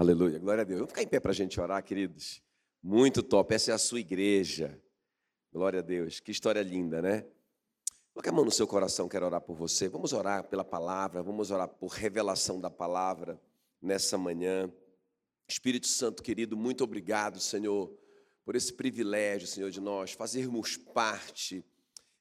[0.00, 0.78] Aleluia, glória a Deus.
[0.78, 2.42] Vamos ficar em pé para a gente orar, queridos.
[2.82, 4.82] Muito top, essa é a sua igreja.
[5.52, 7.26] Glória a Deus, que história linda, né?
[8.14, 9.90] Coloque a mão no seu coração, quero orar por você.
[9.90, 13.38] Vamos orar pela palavra, vamos orar por revelação da palavra
[13.78, 14.72] nessa manhã.
[15.46, 17.94] Espírito Santo querido, muito obrigado, Senhor,
[18.42, 21.62] por esse privilégio, Senhor, de nós fazermos parte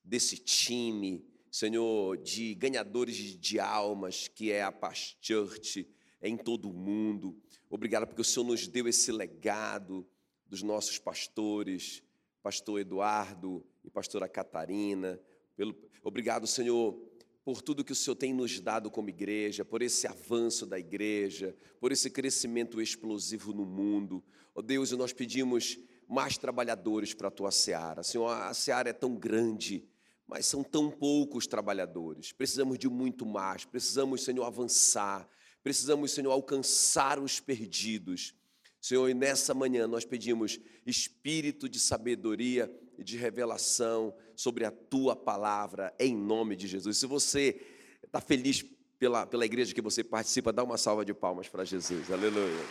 [0.03, 5.87] desse time, Senhor, de ganhadores de almas, que é a Past Church
[6.21, 7.35] em todo o mundo.
[7.69, 10.07] Obrigado porque o Senhor nos deu esse legado
[10.45, 12.03] dos nossos pastores,
[12.41, 15.19] pastor Eduardo e pastora Catarina.
[15.55, 15.75] Pelo...
[16.03, 16.99] Obrigado, Senhor,
[17.43, 21.55] por tudo que o Senhor tem nos dado como igreja, por esse avanço da igreja,
[21.79, 24.23] por esse crescimento explosivo no mundo.
[24.53, 28.03] Ó oh, Deus, nós pedimos mais trabalhadores para a tua seara.
[28.03, 29.87] Senhor, a seara é tão grande,
[30.27, 32.31] mas são tão poucos trabalhadores.
[32.31, 33.65] Precisamos de muito mais.
[33.65, 35.27] Precisamos, Senhor, avançar.
[35.69, 38.33] Precisamos, Senhor, alcançar os perdidos.
[38.81, 45.15] Senhor, e nessa manhã nós pedimos espírito de sabedoria e de revelação sobre a tua
[45.15, 46.97] palavra, em nome de Jesus.
[46.97, 47.61] Se você
[48.03, 48.65] está feliz
[48.97, 52.11] pela, pela igreja que você participa, dá uma salva de palmas para Jesus.
[52.11, 52.65] Aleluia.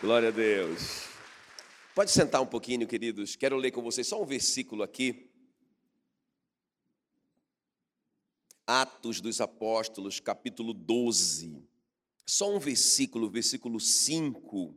[0.00, 1.04] Glória a Deus.
[1.94, 3.36] Pode sentar um pouquinho, queridos.
[3.36, 5.25] Quero ler com vocês só um versículo aqui.
[8.66, 11.62] Atos dos Apóstolos, capítulo 12.
[12.26, 14.74] Só um versículo, versículo 5,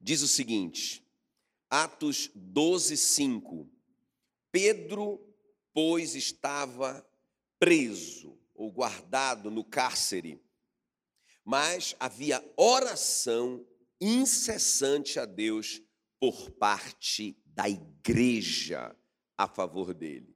[0.00, 1.06] diz o seguinte:
[1.70, 3.70] Atos 12, 5.
[4.50, 5.24] Pedro,
[5.72, 7.06] pois, estava
[7.60, 10.42] preso ou guardado no cárcere,
[11.44, 13.64] mas havia oração
[14.00, 15.80] incessante a Deus
[16.18, 18.96] por parte da igreja
[19.38, 20.33] a favor dele.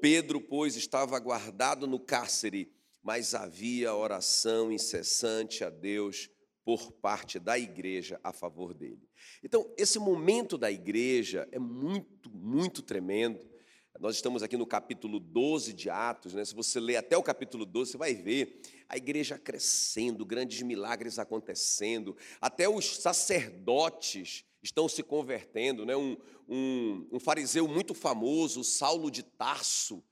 [0.00, 6.30] Pedro, pois, estava guardado no cárcere, mas havia oração incessante a Deus
[6.64, 9.08] por parte da igreja a favor dele.
[9.42, 13.38] Então, esse momento da igreja é muito, muito tremendo.
[14.00, 16.44] Nós estamos aqui no capítulo 12 de Atos, né?
[16.44, 21.18] Se você ler até o capítulo 12, você vai ver a igreja crescendo, grandes milagres
[21.18, 25.94] acontecendo, até os sacerdotes estão se convertendo, né?
[25.94, 26.16] Um,
[26.48, 30.02] um, um fariseu muito famoso, Saulo de Tarso,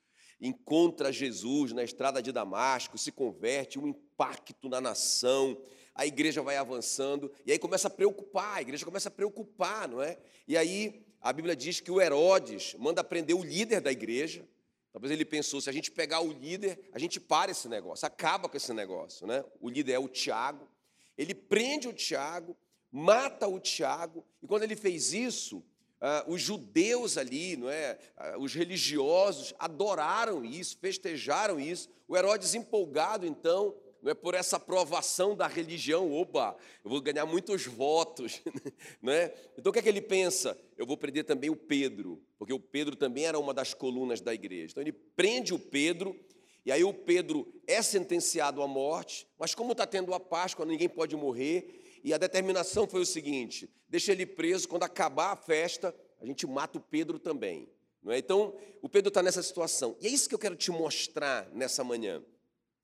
[0.40, 5.56] encontra Jesus na estrada de Damasco, se converte, um impacto na nação,
[5.94, 10.02] a igreja vai avançando, e aí começa a preocupar, a igreja começa a preocupar, não
[10.02, 10.18] é?
[10.46, 14.46] E aí a Bíblia diz que o Herodes manda prender o líder da igreja.
[14.92, 18.48] Talvez ele pensou: se a gente pegar o líder, a gente para esse negócio, acaba
[18.48, 19.44] com esse negócio, né?
[19.60, 20.68] O líder é o Tiago.
[21.16, 22.56] Ele prende o Tiago,
[22.92, 25.64] mata o Tiago, e quando ele fez isso,
[26.00, 27.98] ah, os judeus ali, não é?
[28.16, 31.88] Ah, os religiosos adoraram isso, festejaram isso.
[32.06, 37.24] O Herodes empolgado, então, não é por essa aprovação da religião, opa, eu vou ganhar
[37.24, 38.42] muitos votos,
[39.00, 39.32] não é?
[39.56, 40.58] Então o que é que ele pensa?
[40.76, 44.34] Eu vou prender também o Pedro, porque o Pedro também era uma das colunas da
[44.34, 44.72] igreja.
[44.72, 46.18] Então ele prende o Pedro,
[46.66, 50.88] e aí o Pedro é sentenciado à morte, mas como está tendo a Páscoa, ninguém
[50.88, 55.94] pode morrer, e a determinação foi o seguinte: deixa ele preso, quando acabar a festa,
[56.20, 57.68] a gente mata o Pedro também.
[58.02, 58.18] Não é?
[58.18, 59.96] Então, o Pedro está nessa situação.
[60.00, 62.22] E é isso que eu quero te mostrar nessa manhã.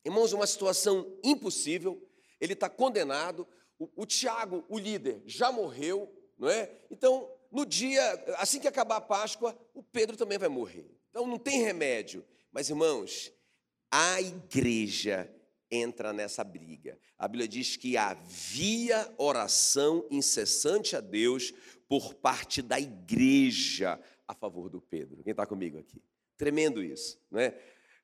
[0.04, 2.00] Irmãos, uma situação impossível,
[2.40, 3.46] ele está condenado.
[3.78, 6.70] O, o Tiago, o líder, já morreu, não é?
[6.90, 8.02] Então, no dia,
[8.38, 10.88] assim que acabar a Páscoa, o Pedro também vai morrer.
[11.10, 12.24] Então, não tem remédio.
[12.52, 13.32] Mas, irmãos,
[13.90, 15.32] a igreja
[15.70, 16.98] entra nessa briga.
[17.18, 21.52] A Bíblia diz que havia oração incessante a Deus
[21.88, 25.22] por parte da igreja a favor do Pedro.
[25.22, 26.02] Quem está comigo aqui?
[26.36, 27.54] Tremendo isso, né?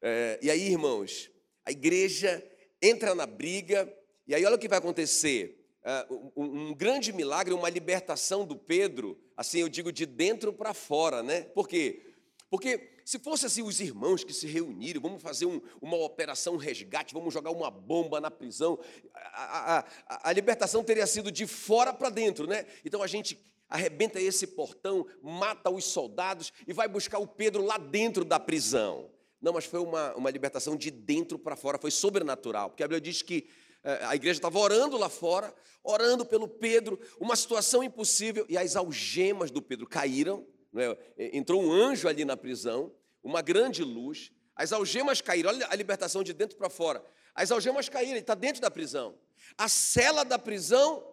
[0.01, 1.31] É, e aí, irmãos,
[1.65, 2.43] a igreja
[2.81, 3.93] entra na briga,
[4.27, 5.61] e aí olha o que vai acontecer.
[5.83, 10.73] É, um, um grande milagre, uma libertação do Pedro, assim eu digo de dentro para
[10.75, 11.43] fora, né?
[11.43, 12.03] Por quê?
[12.51, 17.12] Porque se fosse assim os irmãos que se reuniram, vamos fazer um, uma operação resgate,
[17.12, 18.78] vamos jogar uma bomba na prisão,
[19.15, 19.78] a, a,
[20.09, 22.65] a, a libertação teria sido de fora para dentro, né?
[22.84, 27.77] Então a gente arrebenta esse portão, mata os soldados e vai buscar o Pedro lá
[27.77, 29.10] dentro da prisão.
[29.41, 33.00] Não, mas foi uma, uma libertação de dentro para fora, foi sobrenatural, porque a Bíblia
[33.00, 33.47] diz que
[33.83, 38.74] eh, a igreja estava orando lá fora, orando pelo Pedro, uma situação impossível, e as
[38.74, 40.47] algemas do Pedro caíram,
[40.80, 41.36] é?
[41.36, 42.92] Entrou um anjo ali na prisão,
[43.22, 47.04] uma grande luz, as algemas caíram, olha a libertação de dentro para fora.
[47.34, 49.18] As algemas caíram, ele está dentro da prisão.
[49.59, 51.04] A cela da prisão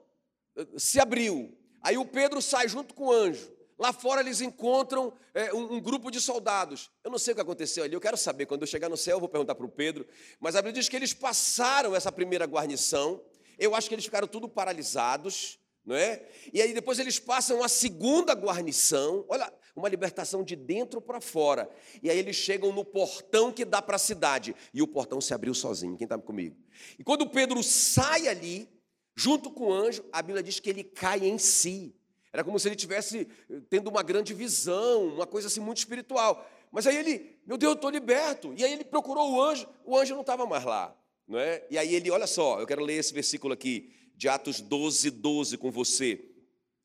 [0.55, 1.57] eh, se abriu.
[1.81, 3.51] Aí o Pedro sai junto com o anjo.
[3.79, 6.91] Lá fora eles encontram é, um, um, grupo de soldados.
[7.03, 8.45] Eu não sei o que aconteceu ali, eu quero saber.
[8.45, 10.05] Quando eu chegar no céu, eu vou perguntar para o Pedro.
[10.39, 13.19] Mas a Bíblia diz que eles passaram essa primeira guarnição,
[13.57, 16.27] Eu acho que eles ficaram tudo paralisados, não é?
[16.53, 21.69] E aí depois eles passam a segunda guarnição, olha, uma libertação de dentro para fora.
[22.03, 25.33] E aí eles chegam no portão que dá para a cidade, e o portão se
[25.33, 25.97] abriu sozinho.
[25.97, 26.55] Quem está comigo?
[26.99, 28.69] E quando Pedro sai ali,
[29.15, 31.95] junto com o anjo, a Bíblia diz que ele cai em si.
[32.33, 36.49] Era como se ele tivesse eh, tendo uma grande visão, uma coisa assim muito espiritual.
[36.71, 38.53] Mas aí ele, meu Deus, eu estou liberto.
[38.55, 40.95] E aí ele procurou o anjo, o anjo não estava mais lá.
[41.27, 41.65] Não é?
[41.69, 45.57] E aí ele, olha só, eu quero ler esse versículo aqui, de Atos 12, 12
[45.57, 46.23] com você.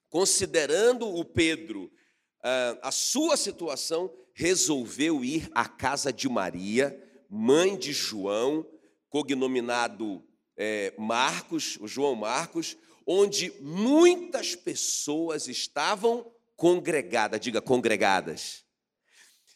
[0.08, 1.92] Considerando o Pedro
[2.42, 6.98] ah, a sua situação, resolveu ir à casa de Maria,
[7.28, 8.66] mãe de João,
[9.10, 10.24] cognominado
[10.56, 12.74] é, Marcos, o João Marcos,
[13.06, 18.64] onde muitas pessoas estavam congregadas, diga congregadas.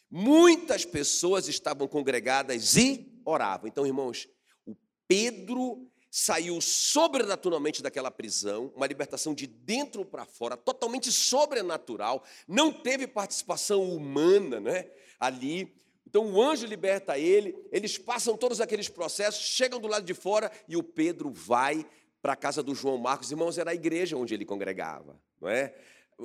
[0.07, 3.67] Muitas pessoas estavam congregadas e oravam.
[3.67, 4.27] Então, irmãos,
[4.67, 4.75] o
[5.07, 13.07] Pedro saiu sobrenaturalmente daquela prisão, uma libertação de dentro para fora, totalmente sobrenatural, não teve
[13.07, 14.91] participação humana, né?
[15.17, 15.73] Ali.
[16.05, 20.51] Então o anjo liberta ele, eles passam todos aqueles processos, chegam do lado de fora
[20.67, 21.87] e o Pedro vai
[22.21, 25.73] para a casa do João Marcos, irmãos, era a igreja onde ele congregava, não é?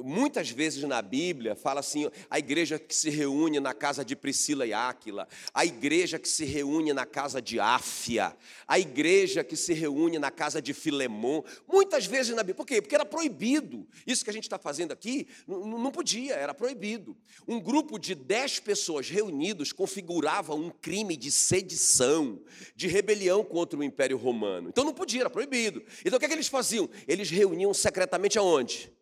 [0.05, 4.67] Muitas vezes na Bíblia fala assim: a igreja que se reúne na casa de Priscila
[4.67, 9.73] e Áquila, a igreja que se reúne na casa de Áfia, a igreja que se
[9.73, 11.43] reúne na casa de Filemon.
[11.67, 12.55] Muitas vezes na Bíblia.
[12.55, 12.83] Por quê?
[12.83, 13.87] Porque era proibido.
[14.07, 17.17] Isso que a gente está fazendo aqui não podia, era proibido.
[17.49, 22.41] Um grupo de dez pessoas reunidos configurava um crime de sedição,
[22.75, 24.69] de rebelião contra o Império Romano.
[24.69, 25.83] Então não podia, era proibido.
[26.05, 26.89] Então o que, é que eles faziam?
[27.09, 28.96] Eles reuniam secretamente aonde?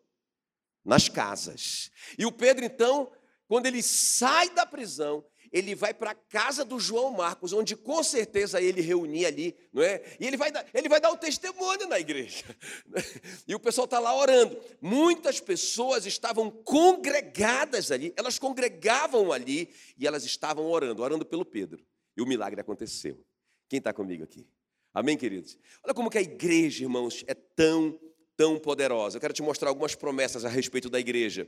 [0.85, 1.89] Nas casas.
[2.17, 3.11] E o Pedro, então,
[3.47, 8.03] quando ele sai da prisão, ele vai para a casa do João Marcos, onde com
[8.03, 10.03] certeza ele reunia ali, não é?
[10.19, 12.43] E ele vai dar, ele vai dar o testemunho na igreja.
[13.47, 14.59] E o pessoal está lá orando.
[14.81, 21.85] Muitas pessoas estavam congregadas ali, elas congregavam ali e elas estavam orando, orando pelo Pedro.
[22.17, 23.23] E o milagre aconteceu.
[23.69, 24.47] Quem está comigo aqui?
[24.93, 25.57] Amém, queridos?
[25.83, 27.99] Olha como que a igreja, irmãos, é tão
[28.37, 29.17] tão poderosa.
[29.17, 31.47] Eu quero te mostrar algumas promessas a respeito da igreja.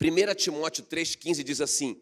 [0.00, 2.00] 1 Timóteo 3,15 diz assim: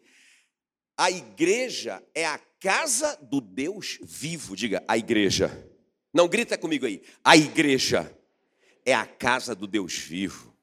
[0.95, 4.55] A igreja é a casa do Deus vivo.
[4.55, 5.51] Diga, a igreja.
[6.13, 7.01] Não grita comigo aí.
[7.23, 8.11] A igreja
[8.85, 10.55] é a casa do Deus vivo.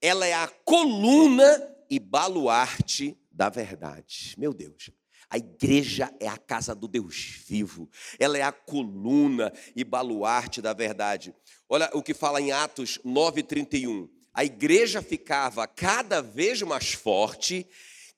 [0.00, 4.34] Ela é a coluna e baluarte da verdade.
[4.38, 4.90] Meu Deus.
[5.28, 7.88] A igreja é a casa do Deus vivo,
[8.18, 11.34] ela é a coluna e baluarte da verdade.
[11.68, 14.08] Olha o que fala em Atos 9,31.
[14.32, 17.66] A igreja ficava cada vez mais forte,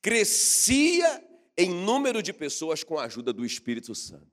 [0.01, 1.23] crescia
[1.57, 4.27] em número de pessoas com a ajuda do Espírito Santo.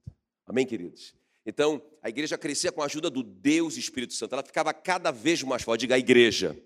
[0.46, 1.14] Amém, queridos?
[1.46, 4.34] Então, a igreja crescia com a ajuda do Deus Espírito Santo.
[4.34, 5.80] Ela ficava cada vez mais forte.
[5.80, 6.56] Diga, a igreja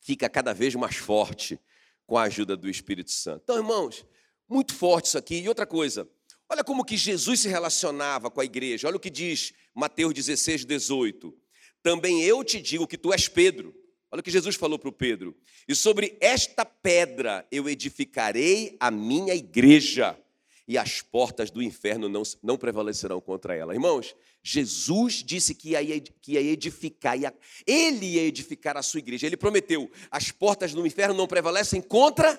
[0.00, 1.58] fica cada vez mais forte
[2.06, 3.42] com a ajuda do Espírito Santo.
[3.44, 4.04] Então, irmãos,
[4.52, 5.36] muito forte isso aqui.
[5.36, 6.08] E outra coisa,
[6.48, 8.86] olha como que Jesus se relacionava com a igreja.
[8.86, 11.34] Olha o que diz Mateus 16, 18.
[11.82, 13.74] Também eu te digo que tu és Pedro.
[14.10, 15.34] Olha o que Jesus falou para o Pedro.
[15.66, 20.18] E sobre esta pedra eu edificarei a minha igreja,
[20.68, 23.74] e as portas do inferno não, não prevalecerão contra ela.
[23.74, 27.34] Irmãos, Jesus disse que ia, que ia edificar, ia,
[27.66, 29.26] ele ia edificar a sua igreja.
[29.26, 32.38] Ele prometeu: as portas do inferno não prevalecem contra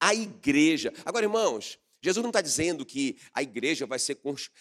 [0.00, 0.92] a igreja.
[1.04, 4.18] Agora, irmãos, Jesus não está dizendo que a igreja vai ser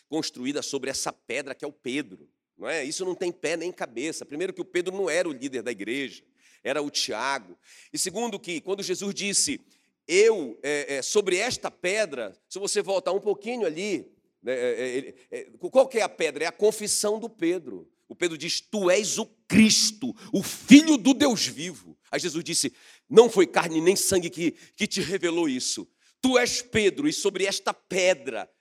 [0.10, 2.30] construída sobre essa pedra que é o Pedro.
[2.58, 2.84] Não é?
[2.84, 4.26] Isso não tem pé nem cabeça.
[4.26, 6.24] Primeiro que o Pedro não era o líder da igreja,
[6.64, 7.58] era o Tiago.
[7.92, 9.62] E segundo que, quando Jesus disse,
[10.08, 14.12] eu, é, é, sobre esta pedra, se você voltar um pouquinho ali,
[14.42, 16.46] né, é, é, é qual que é a pedra?
[16.46, 17.90] É a confissão do Pedro.
[18.08, 21.98] O Pedro diz: Tu és o Cristo, o Filho do Deus vivo.
[22.12, 22.72] Aí Jesus disse:
[23.10, 25.88] Não foi carne nem sangue que, que te revelou isso.
[26.22, 28.52] Tu és Pedro, e sobre esta pedra,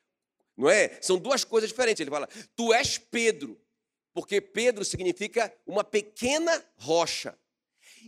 [0.56, 0.98] não é?
[1.00, 2.00] São duas coisas diferentes.
[2.00, 3.60] Ele fala: Tu és Pedro,
[4.12, 7.38] porque Pedro significa uma pequena rocha.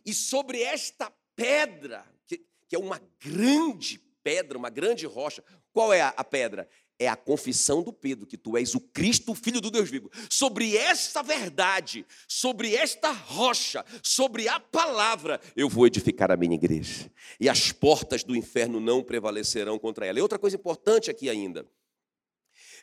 [0.05, 2.39] E sobre esta pedra, que,
[2.69, 6.69] que é uma grande pedra, uma grande rocha, qual é a, a pedra?
[6.99, 10.11] É a confissão do Pedro, que tu és o Cristo, o Filho do Deus vivo.
[10.31, 17.11] Sobre esta verdade, sobre esta rocha, sobre a palavra, eu vou edificar a minha igreja.
[17.39, 20.19] E as portas do inferno não prevalecerão contra ela.
[20.19, 21.67] E outra coisa importante aqui ainda.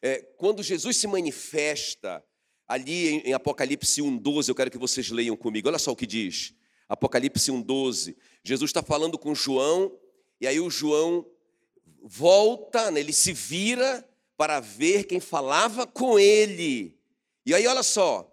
[0.02, 2.24] É, quando Jesus se manifesta
[2.68, 5.68] ali em, em Apocalipse 1,12, eu quero que vocês leiam comigo.
[5.68, 6.54] Olha só o que diz.
[6.88, 8.16] Apocalipse 1,12.
[8.44, 9.98] Jesus está falando com João,
[10.40, 11.26] e aí o João
[12.04, 17.00] volta, né, ele se vira para ver quem falava com ele.
[17.46, 18.30] E aí, olha só,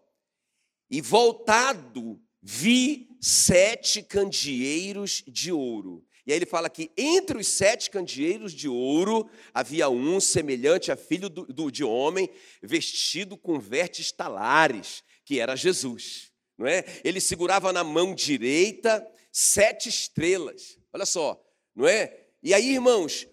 [0.90, 6.04] E voltado, vi sete candeeiros de ouro.
[6.26, 10.96] E aí ele fala que entre os sete candeeiros de ouro havia um semelhante a
[10.96, 12.28] filho do, do, de homem,
[12.62, 16.32] vestido com vestes talares, que era Jesus.
[16.58, 16.84] Não é?
[17.04, 20.78] Ele segurava na mão direita sete estrelas.
[20.92, 21.40] Olha só,
[21.74, 22.26] não é?
[22.42, 23.26] E aí, irmãos,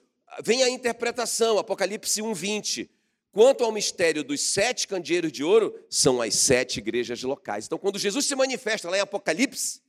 [0.43, 2.89] vem a interpretação, Apocalipse 1:20.
[3.31, 7.65] Quanto ao mistério dos sete candeeiros de ouro, são as sete igrejas locais.
[7.65, 9.81] Então, quando Jesus se manifesta lá em Apocalipse,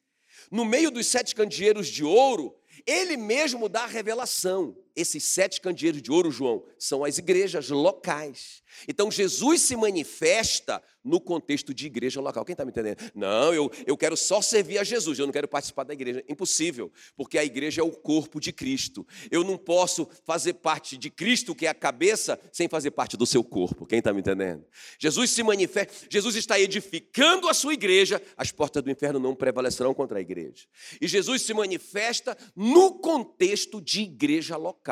[0.51, 2.55] no meio dos sete candeeiros de ouro,
[2.87, 4.77] ele mesmo dá a revelação.
[4.99, 8.65] Esses sete candeeiros de ouro, João, são as igrejas locais.
[8.89, 12.45] Então Jesus se manifesta no contexto de igreja local.
[12.45, 12.99] Quem está me entendendo?
[13.15, 16.25] Não, eu, eu quero só servir a Jesus, eu não quero participar da igreja.
[16.29, 19.07] Impossível, porque a igreja é o corpo de Cristo.
[19.31, 23.25] Eu não posso fazer parte de Cristo, que é a cabeça, sem fazer parte do
[23.25, 23.87] seu corpo.
[23.87, 24.65] Quem está me entendendo?
[24.99, 29.95] Jesus se manifesta, Jesus está edificando a sua igreja, as portas do inferno não prevalecerão
[29.95, 30.67] contra a igreja.
[31.01, 34.88] E Jesus se manifesta no contexto de igreja local.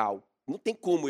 [0.47, 1.09] Não tem como.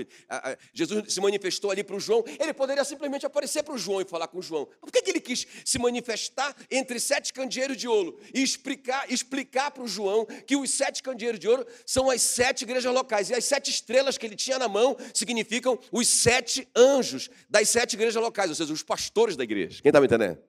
[0.72, 2.24] Jesus se manifestou ali para o João.
[2.40, 4.64] Ele poderia simplesmente aparecer para o João e falar com o João.
[4.80, 9.70] Por que, que ele quis se manifestar entre sete candeeiros de ouro e explicar, explicar
[9.72, 13.28] para o João que os sete candeeiros de ouro são as sete igrejas locais?
[13.28, 17.92] E as sete estrelas que ele tinha na mão significam os sete anjos das sete
[17.92, 19.82] igrejas locais, ou seja, os pastores da igreja.
[19.82, 20.42] Quem está me entendendo?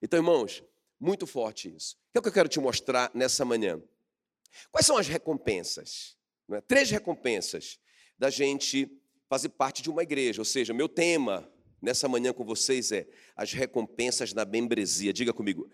[0.00, 0.62] Então, irmãos,
[0.98, 1.96] muito forte isso.
[2.08, 3.78] O que é o que eu quero te mostrar nessa manhã?
[4.70, 6.16] Quais são as recompensas?
[6.52, 6.60] É?
[6.60, 7.78] Três recompensas
[8.18, 8.90] da gente
[9.28, 10.40] fazer parte de uma igreja.
[10.40, 11.50] Ou seja, meu tema
[11.80, 15.12] nessa manhã com vocês é as recompensas da membresia.
[15.12, 15.70] Diga comigo,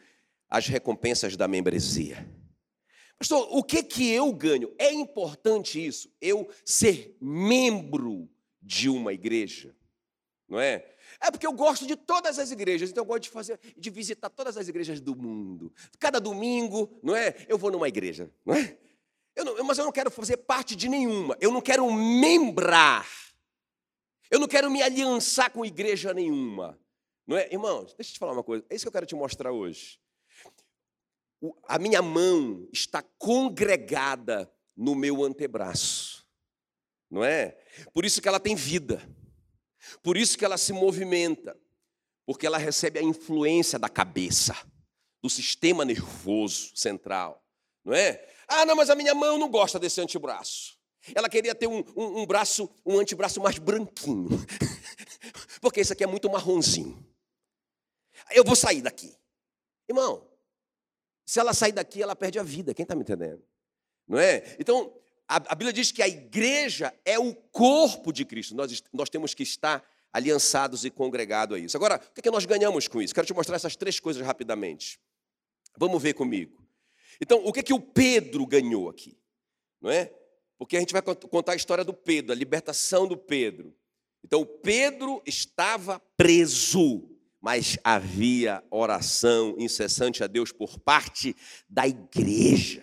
[0.49, 2.29] as recompensas da membresia.
[3.19, 4.75] Pastor, o que que eu ganho?
[4.79, 8.29] É importante isso, eu ser membro
[8.61, 9.76] de uma igreja,
[10.49, 10.85] não é?
[11.21, 14.29] É porque eu gosto de todas as igrejas, então eu gosto de fazer, de visitar
[14.29, 15.73] todas as igrejas do mundo.
[16.00, 17.37] Cada domingo, não é?
[17.49, 18.76] Eu vou numa igreja, não é?
[19.35, 21.37] Eu não, mas eu não quero fazer parte de nenhuma.
[21.41, 23.07] Eu não quero membrar.
[24.31, 26.79] Eu não quero me aliançar com igreja nenhuma.
[27.27, 27.49] Não é?
[27.53, 28.65] Irmãos, deixa eu te falar uma coisa.
[28.69, 30.01] É isso que eu quero te mostrar hoje.
[31.41, 36.27] O, a minha mão está congregada no meu antebraço.
[37.11, 37.59] Não é?
[37.93, 39.07] Por isso que ela tem vida.
[40.03, 41.57] Por isso que ela se movimenta.
[42.25, 44.55] Porque ela recebe a influência da cabeça,
[45.21, 47.45] do sistema nervoso central.
[47.85, 48.32] Não é?
[48.52, 50.78] Ah, não, mas a minha mão não gosta desse antebraço.
[51.14, 54.28] Ela queria ter um, um, um braço, um antebraço mais branquinho.
[55.61, 57.04] Porque esse aqui é muito marronzinho.
[58.30, 59.14] Eu vou sair daqui.
[59.88, 60.28] Irmão,
[61.25, 62.75] se ela sair daqui, ela perde a vida.
[62.75, 63.42] Quem está me entendendo?
[64.06, 64.56] Não é?
[64.59, 64.92] Então,
[65.26, 68.54] a, a, Bíblia diz que a igreja é o corpo de Cristo.
[68.54, 71.76] Nós, nós temos que estar aliançados e congregados a isso.
[71.76, 73.14] Agora, o que, é que nós ganhamos com isso?
[73.14, 75.00] Quero te mostrar essas três coisas rapidamente.
[75.76, 76.62] Vamos ver comigo.
[77.21, 79.16] Então, o que é que o Pedro ganhou aqui?
[79.81, 80.12] Não é?
[80.59, 83.75] Porque a gente vai contar a história do Pedro, a libertação do Pedro.
[84.25, 91.35] Então, Pedro estava preso, mas havia oração incessante a Deus por parte
[91.69, 92.83] da igreja.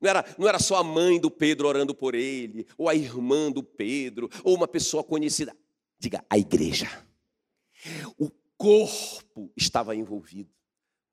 [0.00, 3.50] Não era, não era só a mãe do Pedro orando por ele, ou a irmã
[3.50, 5.56] do Pedro, ou uma pessoa conhecida.
[5.98, 6.90] Diga, a igreja.
[8.18, 10.50] O corpo estava envolvido.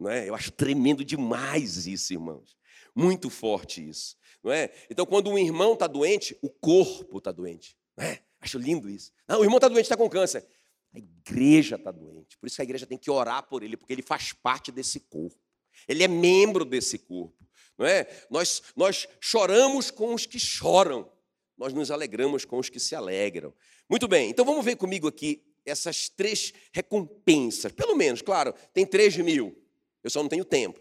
[0.02, 0.28] Não é?
[0.28, 2.58] Eu acho tremendo demais isso, irmãos.
[2.96, 4.18] Muito forte isso.
[4.44, 4.72] Não é?
[4.90, 7.78] Então, quando um irmão está doente, o corpo está doente.
[7.96, 8.20] Não é?
[8.40, 9.12] Acho lindo isso.
[9.28, 10.44] Não, o irmão está doente, está com câncer.
[10.92, 12.36] A igreja está doente.
[12.40, 15.00] Por isso que a igreja tem que orar por ele, porque ele faz parte desse
[15.02, 15.40] corpo.
[15.88, 17.38] Ele é membro desse corpo.
[17.78, 18.08] Não é?
[18.28, 21.08] Nós, nós choramos com os que choram.
[21.56, 23.54] Nós nos alegramos com os que se alegram.
[23.88, 27.72] Muito bem, então vamos ver comigo aqui essas três recompensas.
[27.72, 29.61] Pelo menos, claro, tem três mil.
[30.04, 30.80] Eu só não tenho tempo.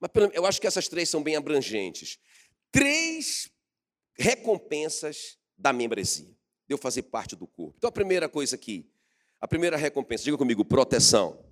[0.00, 2.18] Mas eu acho que essas três são bem abrangentes.
[2.70, 3.50] Três
[4.18, 7.74] recompensas da membresia, de eu fazer parte do corpo.
[7.78, 8.90] Então, a primeira coisa aqui,
[9.40, 11.44] a primeira recompensa, diga comigo, proteção.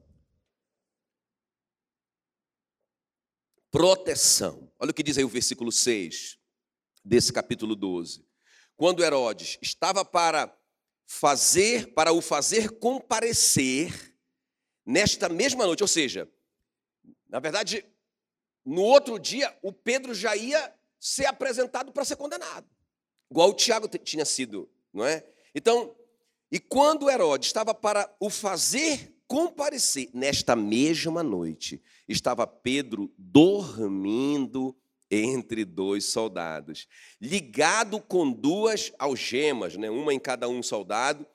[3.70, 4.72] Proteção.
[4.78, 6.38] Olha o que diz aí o versículo 6
[7.04, 8.26] desse capítulo 12.
[8.76, 10.52] Quando Herodes estava para
[11.06, 14.16] fazer, para o fazer comparecer
[14.84, 16.28] nesta mesma noite, ou seja,
[17.30, 17.84] na verdade,
[18.64, 22.66] no outro dia, o Pedro já ia ser apresentado para ser condenado,
[23.30, 25.24] igual o Tiago tinha sido, não é?
[25.54, 25.94] Então,
[26.52, 34.76] e quando Herodes estava para o fazer comparecer, nesta mesma noite, estava Pedro dormindo
[35.08, 36.88] entre dois soldados,
[37.20, 39.88] ligado com duas algemas, né?
[39.88, 41.26] uma em cada um soldado,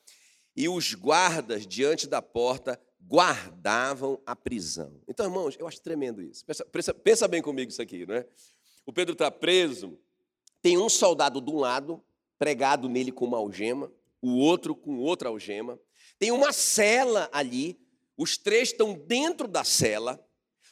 [0.56, 5.00] e os guardas diante da porta guardavam a prisão.
[5.08, 6.44] Então, irmãos, eu acho tremendo isso.
[6.46, 8.26] Pensa, pensa, pensa bem comigo isso aqui, não é?
[8.86, 9.98] O Pedro está preso,
[10.62, 12.04] tem um soldado de um lado,
[12.38, 15.80] pregado nele com uma algema, o outro com outra algema.
[16.18, 17.80] Tem uma cela ali,
[18.18, 20.20] os três estão dentro da cela.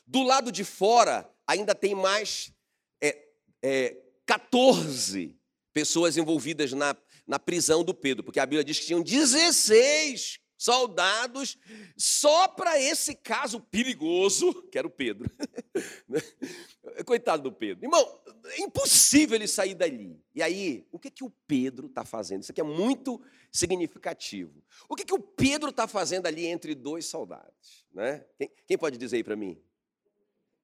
[0.06, 2.52] Do lado de fora, ainda tem mais
[3.00, 3.28] é,
[3.62, 5.38] é, 14
[5.72, 11.58] pessoas envolvidas na, na prisão do Pedro, porque a Bíblia diz que tinham 16 soldados
[11.98, 15.30] só para esse caso perigoso, que era o Pedro.
[17.06, 17.84] Coitado do Pedro.
[17.84, 20.24] Irmão, é impossível ele sair dali.
[20.34, 22.44] E aí, o que, que o Pedro está fazendo?
[22.44, 24.64] Isso aqui é muito significativo.
[24.88, 27.86] O que, que o Pedro está fazendo ali entre dois soldados?
[27.94, 28.26] Né?
[28.38, 29.62] Quem, quem pode dizer aí para mim?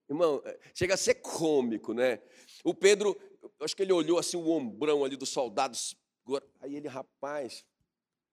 [0.10, 2.22] Irmão, é, chega a ser cômico, né?
[2.64, 3.20] O Pedro,
[3.60, 5.94] acho que ele olhou assim o ombrão ali dos soldados.
[6.62, 7.66] Aí ele, rapaz,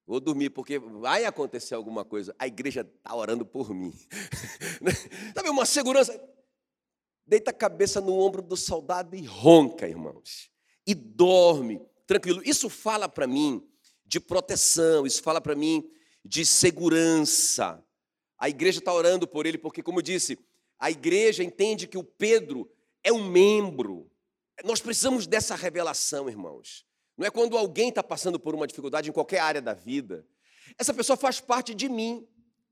[0.06, 2.34] vou dormir porque vai acontecer alguma coisa.
[2.38, 3.92] A igreja está orando por mim.
[5.34, 6.18] Sabe, uma segurança.
[7.26, 10.50] Deita a cabeça no ombro do soldado e ronca, irmãos.
[10.86, 12.40] E dorme, tranquilo.
[12.44, 13.68] Isso fala para mim
[14.04, 15.90] de proteção, isso fala para mim
[16.24, 17.84] de segurança.
[18.38, 20.38] A igreja está orando por ele, porque, como eu disse,
[20.78, 22.70] a igreja entende que o Pedro
[23.02, 24.10] é um membro.
[24.64, 26.86] Nós precisamos dessa revelação, irmãos.
[27.16, 30.26] Não é quando alguém está passando por uma dificuldade em qualquer área da vida.
[30.78, 32.26] Essa pessoa faz parte de mim.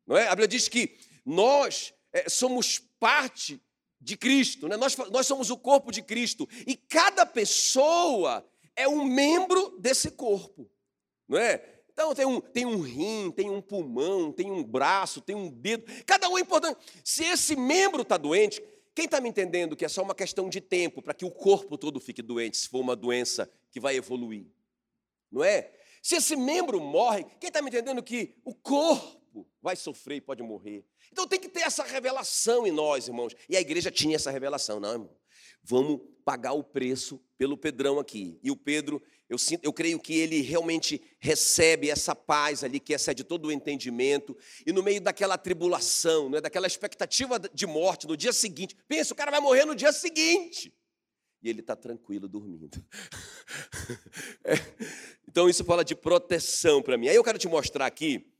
[0.06, 0.26] Não é?
[0.26, 3.60] A Bíblia diz que nós é, somos parte
[4.00, 4.76] de Cristo, né?
[4.76, 6.46] nós, nós somos o corpo de Cristo.
[6.66, 8.46] E cada pessoa
[8.76, 10.70] é um membro desse corpo.
[11.26, 11.74] Não é?
[11.90, 15.84] Então tem um, tem um rim, tem um pulmão, tem um braço, tem um dedo.
[16.04, 16.78] Cada um é importante.
[17.02, 18.62] Se esse membro está doente,
[18.94, 21.78] quem está me entendendo que é só uma questão de tempo para que o corpo
[21.78, 24.47] todo fique doente, se for uma doença que vai evoluir?
[25.33, 25.73] Não é?
[26.00, 30.44] Se esse membro morre, quem está me entendendo que o corpo vai sofrer e pode
[30.44, 30.87] morrer?
[31.11, 33.35] Então tem que ter essa revelação em nós, irmãos.
[33.48, 35.16] E a igreja tinha essa revelação, não, irmão?
[35.61, 38.38] Vamos pagar o preço pelo Pedrão aqui.
[38.44, 42.92] E o Pedro eu, sinto, eu creio que ele realmente recebe essa paz ali que
[42.92, 48.16] excede todo o entendimento, e no meio daquela tribulação, né, daquela expectativa de morte no
[48.16, 50.72] dia seguinte, pensa, o cara vai morrer no dia seguinte,
[51.44, 52.83] e ele está tranquilo dormindo.
[54.46, 54.54] É,
[55.28, 57.09] então isso fala de proteção para mim.
[57.09, 58.30] Aí eu quero te mostrar aqui,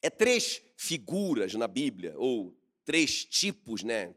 [0.00, 4.14] é três figuras na Bíblia, ou três tipos, né?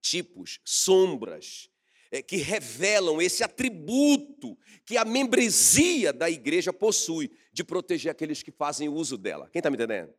[0.00, 1.70] Tipos, sombras
[2.10, 8.50] é, que revelam esse atributo que a membresia da igreja possui de proteger aqueles que
[8.50, 9.48] fazem uso dela.
[9.52, 10.12] Quem está me entendendo?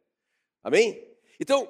[0.64, 1.08] Amém?
[1.40, 1.68] Então,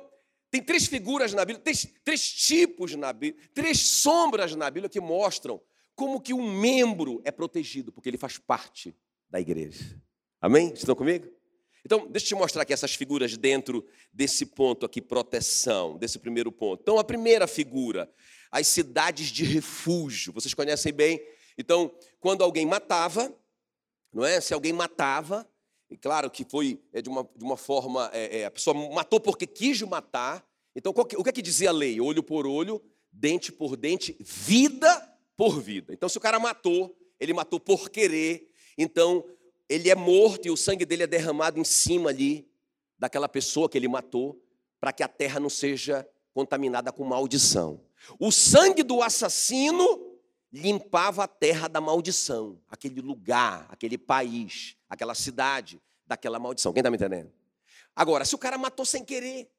[0.51, 4.99] tem três figuras na Bíblia, três, três tipos na Bíblia, três sombras na Bíblia que
[4.99, 5.61] mostram
[5.95, 8.95] como que um membro é protegido, porque ele faz parte
[9.29, 9.99] da igreja.
[10.41, 10.73] Amém?
[10.73, 11.27] Estão comigo?
[11.85, 16.51] Então, deixa eu te mostrar aqui essas figuras dentro desse ponto aqui, proteção, desse primeiro
[16.51, 16.81] ponto.
[16.81, 18.11] Então, a primeira figura
[18.51, 20.33] as cidades de refúgio.
[20.33, 21.25] Vocês conhecem bem?
[21.57, 23.33] Então, quando alguém matava,
[24.13, 24.41] não é?
[24.41, 25.49] Se alguém matava,
[25.91, 29.19] e claro que foi é, de, uma, de uma forma, é, é, a pessoa matou
[29.19, 30.41] porque quis matar.
[30.73, 31.99] Então, que, o que é que dizia a lei?
[31.99, 35.93] Olho por olho, dente por dente, vida por vida.
[35.93, 39.25] Então, se o cara matou, ele matou por querer, então
[39.67, 42.49] ele é morto e o sangue dele é derramado em cima ali
[42.97, 44.41] daquela pessoa que ele matou,
[44.79, 47.81] para que a terra não seja contaminada com maldição.
[48.17, 50.10] O sangue do assassino
[50.51, 56.73] limpava a terra da maldição, aquele lugar, aquele país, aquela cidade daquela maldição.
[56.73, 57.31] Quem está me entendendo?
[57.95, 59.49] Agora, se o cara matou sem querer,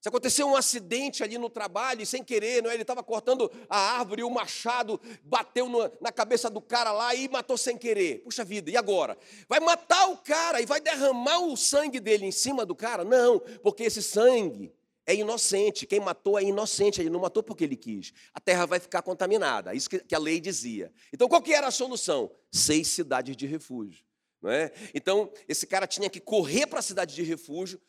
[0.00, 2.74] se aconteceu um acidente ali no trabalho sem querer, não é?
[2.74, 7.14] ele estava cortando a árvore e o machado bateu no, na cabeça do cara lá
[7.14, 8.20] e matou sem querer.
[8.20, 9.18] Puxa vida, e agora?
[9.46, 13.04] Vai matar o cara e vai derramar o sangue dele em cima do cara?
[13.04, 14.72] Não, porque esse sangue
[15.10, 15.86] é inocente.
[15.86, 18.12] Quem matou é inocente, ele não matou porque ele quis.
[18.32, 20.92] A terra vai ficar contaminada, isso que a lei dizia.
[21.12, 22.30] Então, qual que era a solução?
[22.50, 24.04] Seis cidades de refúgio.
[24.40, 24.72] Não é?
[24.94, 27.80] Então, esse cara tinha que correr para a cidade de refúgio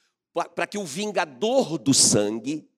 [0.55, 2.69] para que o vingador do sangue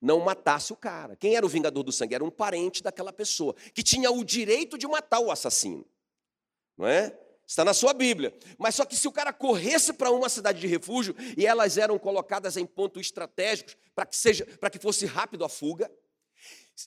[0.00, 1.14] não matasse o cara.
[1.14, 2.14] Quem era o vingador do sangue?
[2.14, 5.86] Era um parente daquela pessoa, que tinha o direito de matar o assassino.
[6.76, 7.18] Não é?
[7.46, 8.34] Está na sua Bíblia.
[8.58, 11.98] Mas só que se o cara corresse para uma cidade de refúgio e elas eram
[11.98, 15.90] colocadas em pontos estratégicos para que seja, para que fosse rápido a fuga,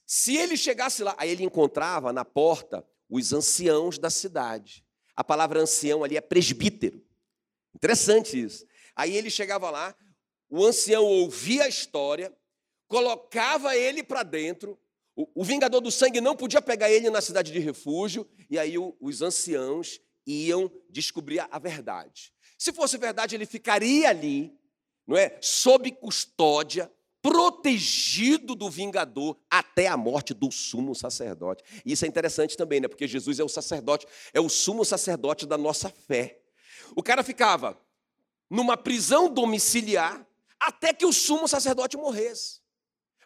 [0.06, 4.84] se ele chegasse lá, aí ele encontrava na porta os anciãos da cidade.
[5.16, 7.04] A palavra ancião ali é presbítero.
[7.74, 8.66] Interessante isso.
[8.96, 9.96] Aí ele chegava lá,
[10.50, 12.36] o ancião ouvia a história,
[12.88, 14.80] colocava ele para dentro.
[15.16, 18.78] O, o, vingador do sangue não podia pegar ele na cidade de refúgio, e aí
[18.78, 22.34] o, os anciãos iam descobrir a verdade.
[22.58, 24.58] Se fosse verdade, ele ficaria ali,
[25.06, 25.38] não é?
[25.42, 31.64] Sob custódia, protegido do vingador até a morte do sumo sacerdote.
[31.84, 32.88] Isso é interessante também, né?
[32.88, 36.40] Porque Jesus é o sacerdote, é o sumo sacerdote da nossa fé.
[36.96, 37.80] O cara ficava
[38.50, 40.26] numa prisão domiciliar
[40.60, 42.62] até que o sumo sacerdote morresse.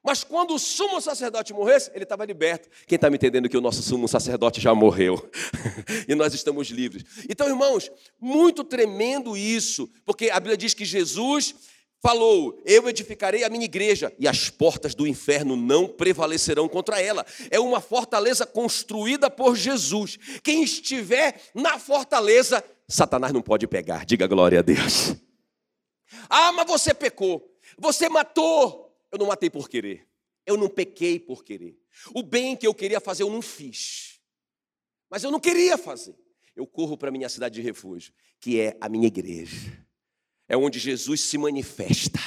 [0.04, 2.70] Mas quando o sumo sacerdote morresse, ele estava liberto.
[2.88, 5.30] Quem está me entendendo que o nosso sumo sacerdote já morreu
[6.08, 7.04] e nós estamos livres?
[7.30, 11.56] Então, irmãos, muito tremendo isso, porque a Bíblia diz que Jesus
[12.02, 17.26] falou: Eu edificarei a minha igreja e as portas do inferno não prevalecerão contra ela.
[17.52, 20.18] É uma fortaleza construída por Jesus.
[20.44, 24.06] Quem estiver na fortaleza, Satanás não pode pegar.
[24.06, 25.16] Diga glória a Deus.
[26.30, 28.89] Ah, mas você pecou, você matou.
[29.12, 30.08] Eu não matei por querer,
[30.46, 31.80] eu não pequei por querer.
[32.14, 34.20] O bem que eu queria fazer, eu não fiz.
[35.10, 36.16] Mas eu não queria fazer.
[36.56, 39.90] Eu corro para a minha cidade de refúgio, que é a minha igreja
[40.50, 42.20] é onde Jesus se manifesta.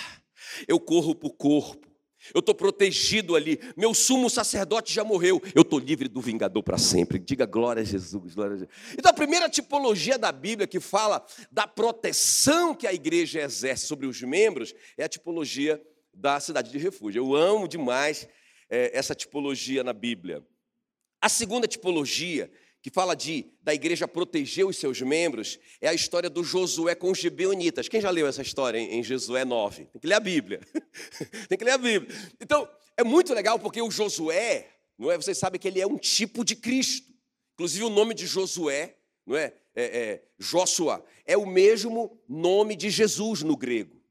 [0.69, 1.89] Eu corro para o corpo,
[2.33, 3.59] eu estou protegido ali.
[3.77, 5.43] Meu sumo sacerdote já morreu.
[5.53, 7.19] Eu estou livre do vingador para sempre.
[7.19, 8.77] Diga glória a Jesus, glória a Jesus.
[8.97, 14.07] Então, a primeira tipologia da Bíblia que fala da proteção que a igreja exerce sobre
[14.07, 15.83] os membros é a tipologia
[16.13, 17.21] da cidade de refúgio.
[17.21, 18.29] Eu amo demais
[18.69, 20.45] é, essa tipologia na Bíblia.
[21.21, 22.51] A segunda tipologia
[22.83, 27.13] que fala de da igreja proteger os seus membros, é a história do Josué com
[27.13, 27.89] os gibeonitas.
[27.89, 29.85] Quem já leu essa história em, em Josué 9?
[29.85, 30.61] Tem que ler a Bíblia.
[31.49, 32.13] Tem que ler a Bíblia.
[32.41, 35.17] Então, é muito legal porque o Josué, não é?
[35.17, 37.07] Vocês sabem que ele é um tipo de Cristo.
[37.55, 39.55] Inclusive o nome de Josué, não é?
[39.77, 44.03] é, é Joshua, é o mesmo nome de Jesus no grego.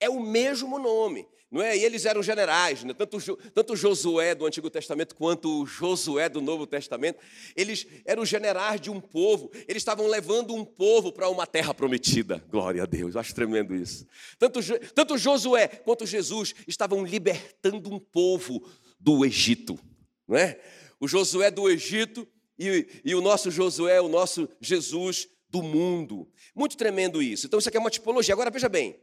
[0.00, 1.28] É o mesmo nome.
[1.54, 1.78] Não é?
[1.78, 2.92] E eles eram generais, né?
[2.92, 3.16] tanto,
[3.54, 7.20] tanto Josué do Antigo Testamento quanto Josué do Novo Testamento,
[7.54, 12.42] eles eram generais de um povo, eles estavam levando um povo para uma terra prometida.
[12.50, 14.04] Glória a Deus, eu acho tremendo isso.
[14.36, 14.58] Tanto,
[14.96, 19.78] tanto Josué quanto Jesus estavam libertando um povo do Egito.
[20.26, 20.60] Não é?
[20.98, 22.26] O Josué do Egito
[22.58, 26.28] e, e o nosso Josué, o nosso Jesus do mundo.
[26.52, 27.46] Muito tremendo isso.
[27.46, 28.34] Então, isso aqui é uma tipologia.
[28.34, 28.98] Agora, veja bem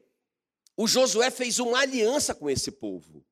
[0.82, 3.24] o Josué fez uma aliança com esse povo.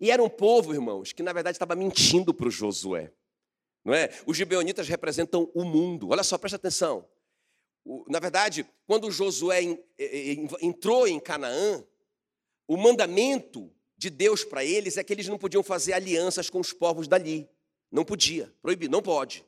[0.00, 3.12] E era um povo, irmãos, que na verdade estava mentindo para o Josué.
[3.84, 4.08] Não é?
[4.24, 6.08] Os gibeonitas representam o mundo.
[6.08, 7.06] Olha só, presta atenção.
[8.08, 9.60] Na verdade, quando Josué
[10.62, 11.84] entrou em Canaã,
[12.66, 16.72] o mandamento de Deus para eles é que eles não podiam fazer alianças com os
[16.72, 17.46] povos dali.
[17.92, 19.44] Não podia, proibido, não pode.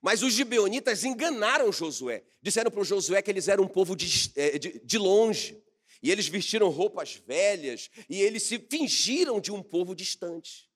[0.00, 2.22] Mas os gibeonitas enganaram Josué.
[2.40, 5.59] Disseram para o Josué que eles eram um povo de, eh, de, de longe.
[6.02, 10.68] E eles vestiram roupas velhas e eles se fingiram de um povo distante.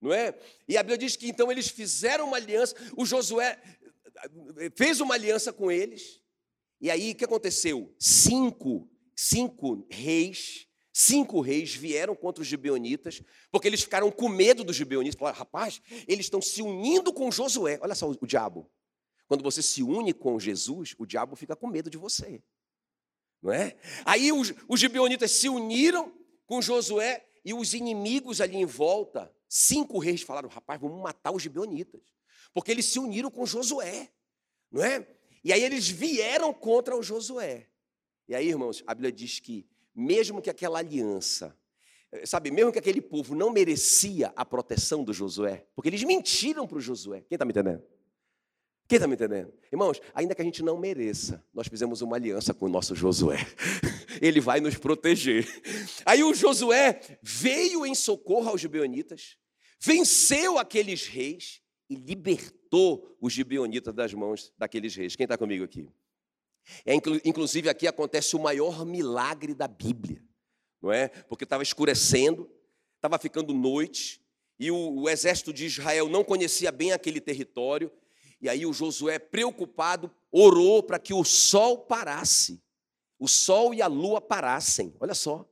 [0.00, 0.38] Não é?
[0.68, 3.60] E a Bíblia diz que então eles fizeram uma aliança, o Josué
[4.58, 6.20] eh, fez uma aliança com eles.
[6.78, 7.94] E aí o que aconteceu?
[7.98, 8.86] Cinco,
[9.16, 15.18] cinco reis, cinco reis vieram contra os gibeonitas, porque eles ficaram com medo dos gibeonitas.
[15.18, 17.78] Falaram, rapaz, eles estão se unindo com Josué.
[17.80, 18.70] Olha só o, o diabo.
[19.26, 22.42] Quando você se une com Jesus, o diabo fica com medo de você
[23.42, 23.76] não é?
[24.04, 26.12] Aí os, os gibeonitas se uniram
[26.46, 31.42] com Josué e os inimigos ali em volta, cinco reis falaram: rapaz, vamos matar os
[31.42, 32.02] gibeonitas,
[32.52, 34.10] porque eles se uniram com Josué,
[34.70, 35.06] não é?
[35.44, 37.68] E aí eles vieram contra o Josué.
[38.28, 41.56] E aí, irmãos, a Bíblia diz que, mesmo que aquela aliança,
[42.10, 46.66] eh, sabe, mesmo que aquele povo não merecia a proteção do Josué, porque eles mentiram
[46.66, 47.84] para o Josué, quem está me entendendo?
[48.88, 49.52] Quem está me entendendo?
[49.72, 53.38] Irmãos, ainda que a gente não mereça, nós fizemos uma aliança com o nosso Josué.
[54.22, 55.46] Ele vai nos proteger.
[56.04, 59.36] Aí o Josué veio em socorro aos gibeonitas,
[59.80, 65.16] venceu aqueles reis e libertou os gibeonitas das mãos daqueles reis.
[65.16, 65.88] Quem está comigo aqui?
[66.84, 66.94] É,
[67.24, 70.22] inclusive aqui acontece o maior milagre da Bíblia,
[70.80, 71.08] não é?
[71.08, 72.50] Porque estava escurecendo,
[72.96, 74.20] estava ficando noite,
[74.58, 77.90] e o, o exército de Israel não conhecia bem aquele território,
[78.46, 82.62] e aí o Josué, preocupado, orou para que o sol parasse.
[83.18, 84.94] O sol e a lua parassem.
[85.00, 85.44] Olha só.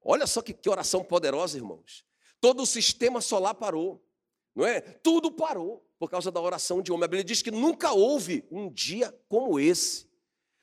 [0.00, 2.04] Olha só que, que oração poderosa, irmãos.
[2.40, 4.00] Todo o sistema solar parou.
[4.54, 4.80] Não é?
[4.80, 7.06] Tudo parou por causa da oração de homem.
[7.06, 10.06] A Bíblia diz que nunca houve um dia como esse.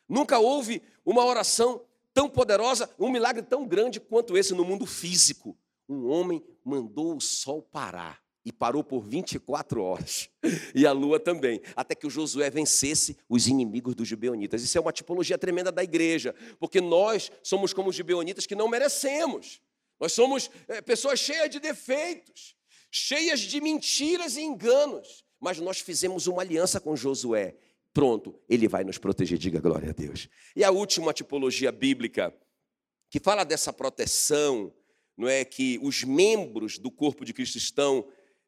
[0.07, 1.81] Nunca houve uma oração
[2.13, 5.57] tão poderosa, um milagre tão grande quanto esse no mundo físico.
[5.89, 10.29] Um homem mandou o sol parar e parou por 24 horas,
[10.75, 14.61] e a lua também, até que o Josué vencesse os inimigos dos gibeonitas.
[14.61, 18.67] Isso é uma tipologia tremenda da igreja, porque nós somos como os gibeonitas que não
[18.67, 19.59] merecemos.
[19.99, 22.55] Nós somos é, pessoas cheias de defeitos,
[22.91, 27.55] cheias de mentiras e enganos, mas nós fizemos uma aliança com Josué.
[27.91, 30.29] Pronto, ele vai nos proteger, diga glória a Deus.
[30.55, 32.31] E a última tipologia bíblica
[33.09, 34.73] que fala dessa proteção,
[35.17, 38.05] não é que os membros do corpo de Cristo estão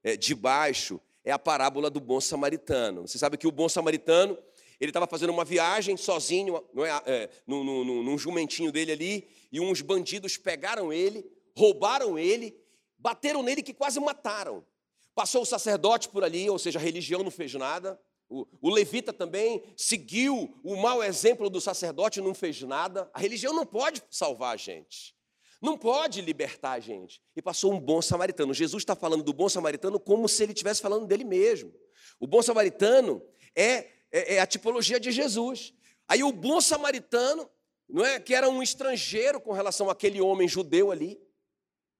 [0.07, 3.05] é, debaixo, é a parábola do bom samaritano.
[3.05, 4.37] Você sabe que o bom samaritano,
[4.79, 9.27] ele estava fazendo uma viagem sozinho, não é, é num, num, num jumentinho dele ali,
[9.51, 12.57] e uns bandidos pegaram ele, roubaram ele,
[12.97, 14.65] bateram nele que quase mataram.
[15.13, 17.99] Passou o sacerdote por ali, ou seja, a religião não fez nada.
[18.29, 23.09] O, o, levita também seguiu o mau exemplo do sacerdote, não fez nada.
[23.13, 25.13] A religião não pode salvar a gente,
[25.61, 27.21] não pode libertar a gente.
[27.35, 28.53] E passou um bom samaritano.
[28.53, 31.73] Jesus está falando do bom samaritano como se ele estivesse falando dele mesmo.
[32.19, 33.21] O bom samaritano
[33.55, 35.73] é, é, é a tipologia de Jesus.
[36.07, 37.49] Aí o bom samaritano,
[37.89, 41.19] não é, que era um estrangeiro com relação àquele homem judeu ali,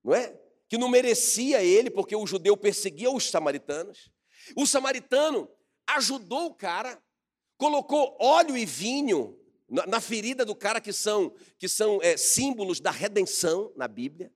[0.04, 0.39] não é,
[0.70, 4.12] que não merecia ele porque o judeu perseguia os samaritanos.
[4.56, 5.50] O samaritano
[5.88, 7.02] ajudou o cara,
[7.58, 9.38] colocou óleo e vinho
[9.69, 14.32] na, ferida do cara, que são, que são é, símbolos da redenção na Bíblia.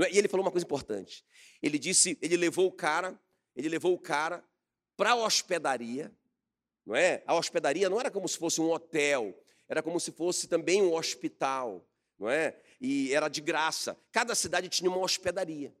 [0.00, 0.12] É?
[0.12, 1.24] E ele falou uma coisa importante.
[1.62, 3.18] Ele disse, ele levou o cara,
[3.54, 4.44] ele levou o cara
[4.96, 6.12] para a hospedaria,
[6.84, 7.22] não é?
[7.26, 10.94] A hospedaria não era como se fosse um hotel, era como se fosse também um
[10.94, 11.86] hospital,
[12.18, 12.58] não é?
[12.80, 13.96] E era de graça.
[14.10, 15.74] Cada cidade tinha uma hospedaria.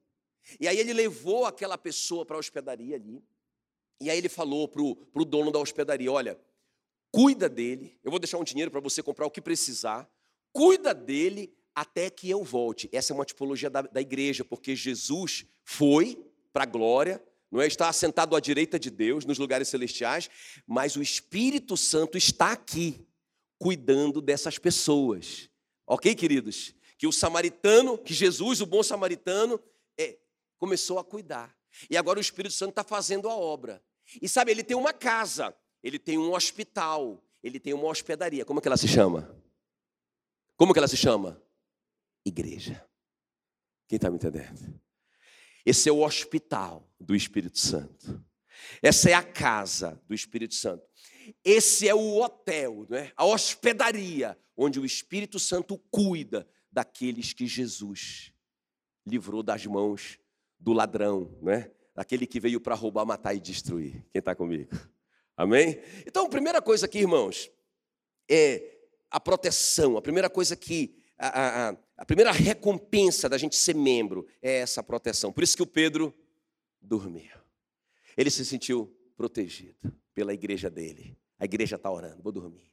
[0.60, 3.22] E aí ele levou aquela pessoa para a hospedaria ali.
[4.00, 6.38] E aí ele falou para o dono da hospedaria: olha,
[7.12, 10.10] cuida dele, eu vou deixar um dinheiro para você comprar o que precisar,
[10.50, 12.88] cuida dele até que eu volte.
[12.90, 16.18] Essa é uma tipologia da, da igreja, porque Jesus foi
[16.52, 17.66] para a glória, não é?
[17.66, 20.30] Está assentado à direita de Deus, nos lugares celestiais,
[20.66, 23.06] mas o Espírito Santo está aqui,
[23.58, 25.50] cuidando dessas pessoas.
[25.86, 26.74] Ok, queridos?
[26.96, 29.60] Que o samaritano, que Jesus, o bom samaritano,
[29.98, 30.16] é,
[30.56, 31.54] começou a cuidar.
[31.90, 33.82] E agora o Espírito Santo está fazendo a obra.
[34.20, 38.44] E sabe, ele tem uma casa, ele tem um hospital, ele tem uma hospedaria.
[38.44, 39.36] Como é que ela se chama?
[40.56, 41.42] Como que ela se chama?
[42.24, 42.86] Igreja.
[43.88, 44.80] Quem está me entendendo?
[45.66, 48.24] Esse é o hospital do Espírito Santo.
[48.80, 50.84] Essa é a casa do Espírito Santo.
[51.44, 53.12] Esse é o hotel, não é?
[53.16, 58.32] a hospedaria, onde o Espírito Santo cuida daqueles que Jesus
[59.06, 60.18] livrou das mãos
[60.58, 61.72] do ladrão, não é?
[61.94, 64.04] daquele que veio para roubar, matar e destruir.
[64.10, 64.70] Quem está comigo?
[65.36, 65.80] Amém?
[66.06, 67.50] Então, a primeira coisa aqui, irmãos,
[68.28, 68.78] é
[69.10, 69.96] a proteção.
[69.96, 70.96] A primeira coisa que.
[71.18, 75.32] A, a, a primeira recompensa da gente ser membro é essa proteção.
[75.32, 76.12] Por isso que o Pedro
[76.80, 77.36] dormiu.
[78.16, 81.16] Ele se sentiu protegido pela igreja dele.
[81.38, 82.72] A igreja está orando, vou dormir.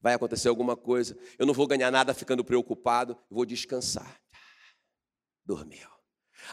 [0.00, 4.20] Vai acontecer alguma coisa, eu não vou ganhar nada ficando preocupado, vou descansar.
[5.44, 5.88] Dormiu.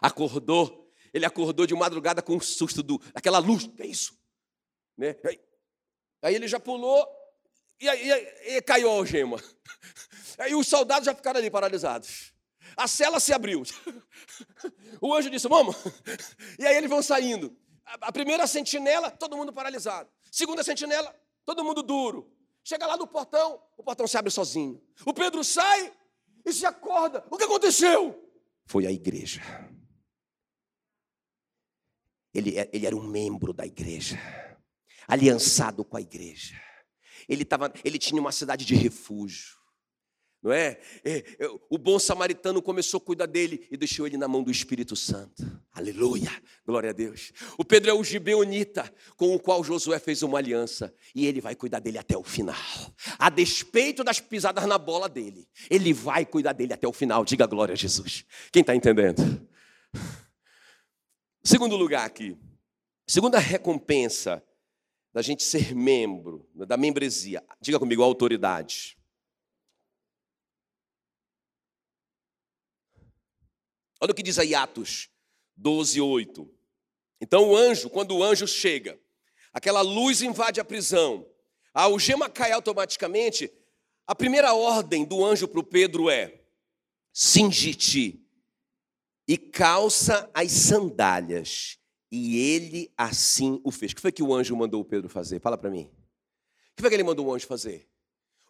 [0.02, 3.68] Acordou ele acordou de madrugada com um susto do, daquela luz.
[3.68, 4.18] Que é isso?
[4.98, 5.16] Né?
[5.26, 5.40] Aí,
[6.22, 7.08] aí ele já pulou
[7.80, 8.10] e, aí,
[8.46, 9.38] e, caiu a algema.
[10.40, 12.34] Aí os soldados já ficaram ali paralisados.
[12.76, 13.62] A cela se abriu.
[15.02, 15.76] O anjo disse: Vamos.
[16.58, 17.56] E aí eles vão saindo.
[17.86, 20.10] A primeira sentinela, todo mundo paralisado.
[20.32, 21.14] Segunda sentinela,
[21.46, 22.32] todo mundo duro.
[22.64, 24.82] Chega lá no portão, o portão se abre sozinho.
[25.06, 25.94] O Pedro sai
[26.46, 27.26] e se acorda.
[27.30, 28.20] O que aconteceu?
[28.66, 29.42] Foi a igreja.
[32.34, 34.18] Ele, é, ele era um membro da igreja,
[35.08, 36.60] aliançado com a igreja.
[37.28, 39.64] Ele, tava, ele tinha uma cidade de refúgio.
[40.44, 40.78] Não é?
[41.06, 41.20] é?
[41.40, 41.48] é?
[41.70, 45.42] O bom samaritano começou a cuidar dele e deixou ele na mão do Espírito Santo.
[45.72, 46.30] Aleluia!
[46.66, 47.32] Glória a Deus.
[47.58, 51.56] O Pedro é o gibeonita com o qual Josué fez uma aliança e ele vai
[51.56, 52.56] cuidar dele até o final.
[53.18, 57.24] A despeito das pisadas na bola dele, ele vai cuidar dele até o final.
[57.24, 58.26] Diga glória a Jesus.
[58.52, 59.48] Quem está entendendo?
[61.42, 62.38] Segundo lugar aqui,
[63.08, 64.44] segunda recompensa
[65.14, 67.44] da gente ser membro, da membresia.
[67.62, 68.98] Diga comigo, autoridade.
[74.02, 75.10] Olha o que diz aí Atos
[75.56, 76.50] 12, 8.
[77.22, 79.00] Então o anjo, quando o anjo chega,
[79.54, 81.26] aquela luz invade a prisão,
[81.74, 83.54] a algema cai automaticamente,
[84.06, 86.42] a primeira ordem do anjo para o Pedro é:
[87.14, 88.20] cinge-te
[89.28, 91.80] e calça as sandálias.
[92.16, 93.92] E ele assim o fez.
[93.92, 95.40] O que foi que o anjo mandou o Pedro fazer?
[95.40, 95.86] Fala para mim.
[95.86, 97.90] O que foi que ele mandou o anjo fazer?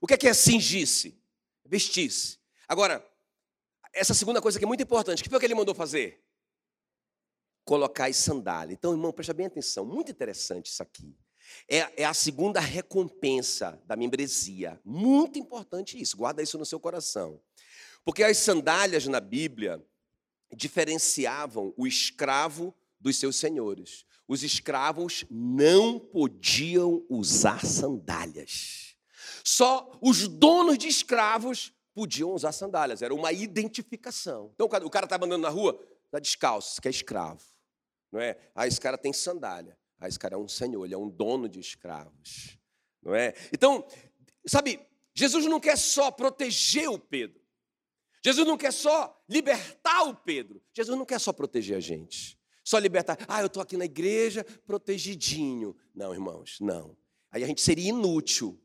[0.02, 1.18] O que é que é cingir-se?
[1.64, 2.40] Vestir-se.
[2.68, 3.02] Agora,
[3.94, 6.22] essa segunda coisa que é muito importante, o que foi que ele mandou fazer?
[7.64, 8.78] Colocar as sandálias.
[8.78, 11.16] Então, irmão, presta bem atenção, muito interessante isso aqui.
[11.66, 14.78] É, é, a segunda recompensa da membresia.
[14.84, 17.40] Muito importante isso, guarda isso no seu coração.
[18.04, 19.82] Porque as sandálias na Bíblia,
[20.54, 24.06] diferenciavam o escravo dos seus senhores.
[24.28, 28.96] Os escravos não podiam usar sandálias.
[29.44, 34.52] Só os donos de escravos podiam usar sandálias, era uma identificação.
[34.56, 37.44] Então o cara estava andando na rua, está descalço, que é escravo.
[38.12, 38.38] Não é?
[38.56, 39.78] Ah, esse cara tem sandália.
[40.00, 42.58] Ah, esse cara é um senhor, ele é um dono de escravos.
[43.02, 43.34] Não é?
[43.52, 43.86] Então,
[44.48, 44.80] sabe,
[45.14, 47.42] Jesus não quer só proteger o Pedro.
[48.24, 50.64] Jesus não quer só libertar o Pedro.
[50.74, 52.40] Jesus não quer só proteger a gente.
[52.64, 53.18] Só libertar.
[53.28, 55.76] Ah, eu estou aqui na igreja protegidinho.
[55.94, 56.98] Não, irmãos, não.
[57.32, 58.60] Aí a gente seria inútil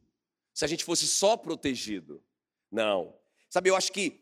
[0.54, 2.22] se a gente fosse só protegido.
[2.70, 3.14] Não.
[3.48, 4.20] Sabe, eu acho que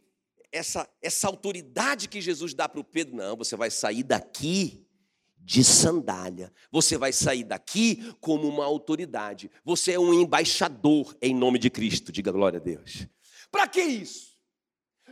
[0.53, 4.87] essa, essa autoridade que Jesus dá para o Pedro, não, você vai sair daqui
[5.39, 6.53] de sandália.
[6.71, 9.51] Você vai sair daqui como uma autoridade.
[9.65, 12.11] Você é um embaixador em nome de Cristo.
[12.11, 13.07] Diga glória a Deus.
[13.51, 14.37] Para que isso?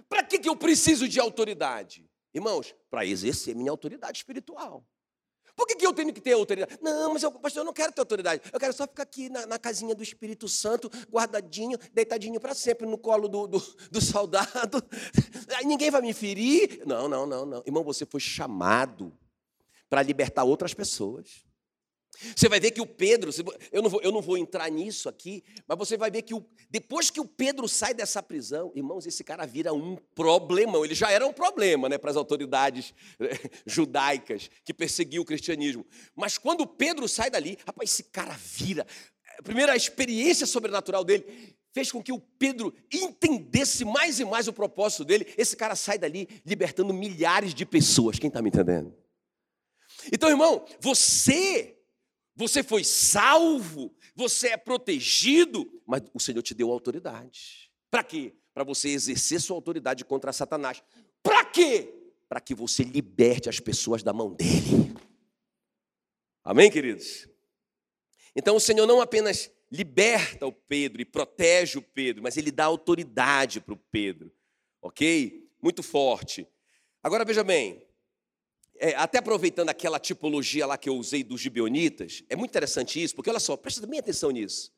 [0.08, 2.08] Para que, que eu preciso de autoridade?
[2.34, 4.84] Irmãos, para exercer minha autoridade espiritual.
[5.56, 6.76] Por que, que eu tenho que ter autoridade?
[6.82, 8.42] Não, mas eu, pastor, eu não quero ter autoridade.
[8.52, 12.86] Eu quero só ficar aqui na, na casinha do Espírito Santo, guardadinho, deitadinho para sempre
[12.86, 14.82] no colo do, do, do soldado.
[15.56, 16.82] Aí ninguém vai me ferir.
[16.84, 17.62] Não, não, não, não.
[17.64, 19.16] Irmão, você foi chamado
[19.88, 21.44] para libertar outras pessoas.
[22.34, 23.30] Você vai ver que o Pedro,
[23.72, 26.44] eu não vou, eu não vou entrar nisso aqui, mas você vai ver que o,
[26.70, 30.84] depois que o Pedro sai dessa prisão, irmãos, esse cara vira um problemão.
[30.84, 35.84] Ele já era um problema né, para as autoridades eh, judaicas que perseguiam o cristianismo.
[36.14, 38.86] Mas quando Pedro sai dali, rapaz, esse cara vira.
[39.38, 44.52] A primeira experiência sobrenatural dele fez com que o Pedro entendesse mais e mais o
[44.52, 45.26] propósito dele.
[45.36, 48.18] Esse cara sai dali libertando milhares de pessoas.
[48.18, 48.94] Quem está me entendendo?
[50.12, 51.73] Então, irmão, você
[52.36, 57.70] você foi salvo, você é protegido, mas o Senhor te deu autoridade.
[57.90, 58.34] Para quê?
[58.52, 60.82] Para você exercer sua autoridade contra Satanás.
[61.22, 61.94] Para quê?
[62.28, 64.94] Para que você liberte as pessoas da mão dele.
[66.42, 67.28] Amém, queridos?
[68.34, 72.64] Então o Senhor não apenas liberta o Pedro e protege o Pedro, mas ele dá
[72.64, 74.32] autoridade para o Pedro,
[74.82, 75.48] ok?
[75.62, 76.46] Muito forte.
[77.02, 77.83] Agora veja bem,
[78.76, 83.14] é, até aproveitando aquela tipologia lá que eu usei dos gibeonitas, é muito interessante isso,
[83.14, 84.72] porque olha só, presta bem atenção nisso.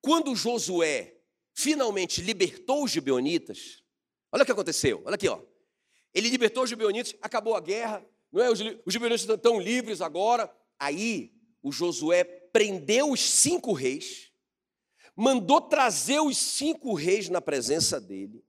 [0.00, 1.16] Quando Josué
[1.54, 3.82] finalmente libertou os gibeonitas,
[4.32, 5.40] olha o que aconteceu, olha aqui, ó.
[6.14, 8.50] Ele libertou os gibeonitas, acabou a guerra, não é?
[8.50, 10.52] Os, os gibeonitas estão livres agora.
[10.78, 11.32] Aí
[11.62, 14.30] o Josué prendeu os cinco reis,
[15.16, 18.44] mandou trazer os cinco reis na presença dele,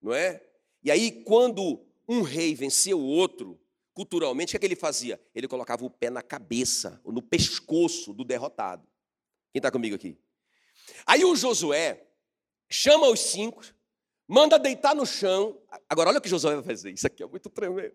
[0.00, 0.44] não é?
[0.82, 3.59] E aí, quando um rei vencia o outro,
[3.92, 5.20] culturalmente, o que, é que ele fazia?
[5.34, 8.86] Ele colocava o pé na cabeça, no pescoço do derrotado.
[9.52, 10.16] Quem está comigo aqui?
[11.06, 12.06] Aí o Josué
[12.68, 13.62] chama os cinco,
[14.26, 15.60] manda deitar no chão.
[15.88, 16.92] Agora, olha o que Josué vai fazer.
[16.92, 17.94] Isso aqui é muito tremendo.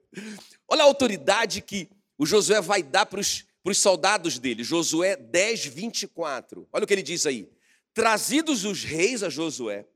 [0.68, 4.64] Olha a autoridade que o Josué vai dar para os, para os soldados dele.
[4.64, 6.68] Josué 10, 24.
[6.72, 7.50] Olha o que ele diz aí.
[7.94, 9.88] Trazidos os reis a Josué,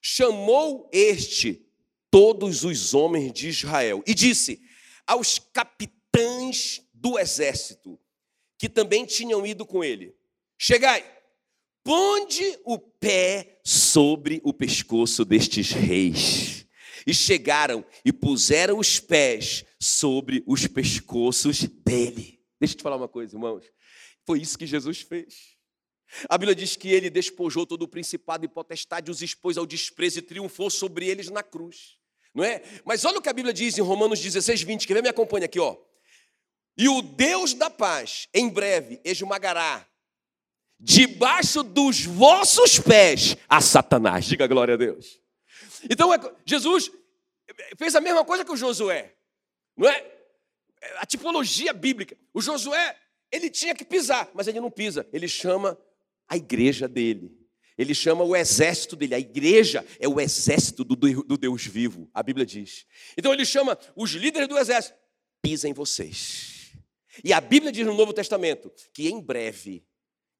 [0.00, 1.66] chamou este
[2.10, 4.62] todos os homens de Israel e disse:
[5.06, 7.98] aos capitães do exército,
[8.58, 10.14] que também tinham ido com ele:
[10.58, 11.04] Chegai,
[11.82, 16.66] ponde o pé sobre o pescoço destes reis.
[17.06, 22.40] E chegaram e puseram os pés sobre os pescoços dele.
[22.58, 23.70] Deixa eu te falar uma coisa, irmãos.
[24.24, 25.54] Foi isso que Jesus fez.
[26.30, 30.20] A Bíblia diz que ele despojou todo o principado e potestade, os expôs ao desprezo
[30.20, 31.98] e triunfou sobre eles na cruz
[32.34, 32.62] não é?
[32.84, 35.44] Mas olha o que a Bíblia diz em Romanos 16, 20, que vem me acompanha
[35.44, 35.76] aqui, ó.
[36.76, 39.86] E o Deus da paz, em breve, esmagará
[40.80, 44.24] debaixo dos vossos pés a Satanás.
[44.24, 45.20] Diga glória a Deus.
[45.88, 46.90] Então, é Jesus
[47.78, 49.14] fez a mesma coisa que o Josué,
[49.76, 50.12] não é?
[50.96, 52.16] A tipologia bíblica.
[52.32, 52.96] O Josué,
[53.30, 55.78] ele tinha que pisar, mas ele não pisa, ele chama
[56.28, 57.43] a igreja dele.
[57.76, 60.96] Ele chama o exército dele, a igreja é o exército do,
[61.36, 62.86] Deus vivo, a Bíblia diz.
[63.16, 64.96] Então ele chama os líderes do exército,
[65.42, 66.72] pisem vocês.
[67.22, 69.84] E a Bíblia diz no Novo Testamento que em breve,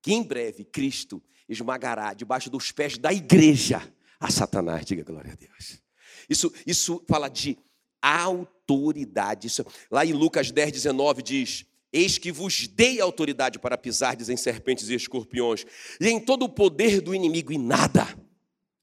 [0.00, 3.82] que em breve Cristo esmagará debaixo dos pés da igreja
[4.18, 4.84] a Satanás.
[4.84, 5.82] Diga glória a Deus.
[6.28, 7.58] Isso, isso fala de
[8.00, 9.46] autoridade.
[9.46, 14.36] Isso, lá em Lucas 10, 19 diz: Eis que vos dei autoridade para pisardes em
[14.36, 15.64] serpentes e escorpiões,
[16.00, 18.18] e em todo o poder do inimigo, e nada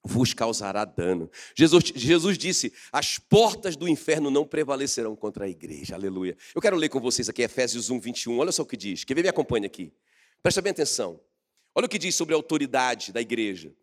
[0.01, 1.29] vos causará dano.
[1.53, 5.93] Jesus, Jesus disse: as portas do inferno não prevalecerão contra a igreja.
[5.93, 6.37] Aleluia.
[6.55, 8.39] Eu quero ler com vocês aqui Efésios 1, 21.
[8.39, 9.03] Olha só o que diz.
[9.03, 9.23] Quer ver?
[9.23, 9.91] Me acompanha aqui.
[10.41, 11.19] Presta bem atenção.
[11.75, 13.73] Olha o que diz sobre a autoridade da igreja.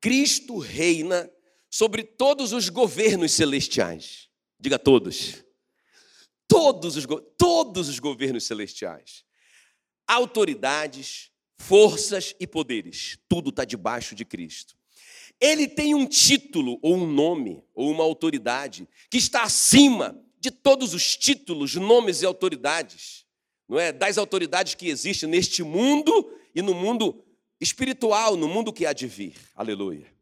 [0.00, 1.30] Cristo reina
[1.70, 4.28] sobre todos os governos celestiais.
[4.58, 5.44] Diga todos
[6.48, 9.24] todos os, todos os governos celestiais,
[10.06, 14.76] autoridades, forças e poderes, tudo está debaixo de Cristo.
[15.40, 20.92] ele tem um título, ou um nome, ou uma autoridade, que está acima de todos
[20.94, 23.24] os títulos, nomes e autoridades,
[23.68, 23.92] não é?
[23.92, 27.24] Das autoridades que existem neste mundo e no mundo
[27.60, 29.34] espiritual, no mundo que há de vir.
[29.54, 30.12] Aleluia.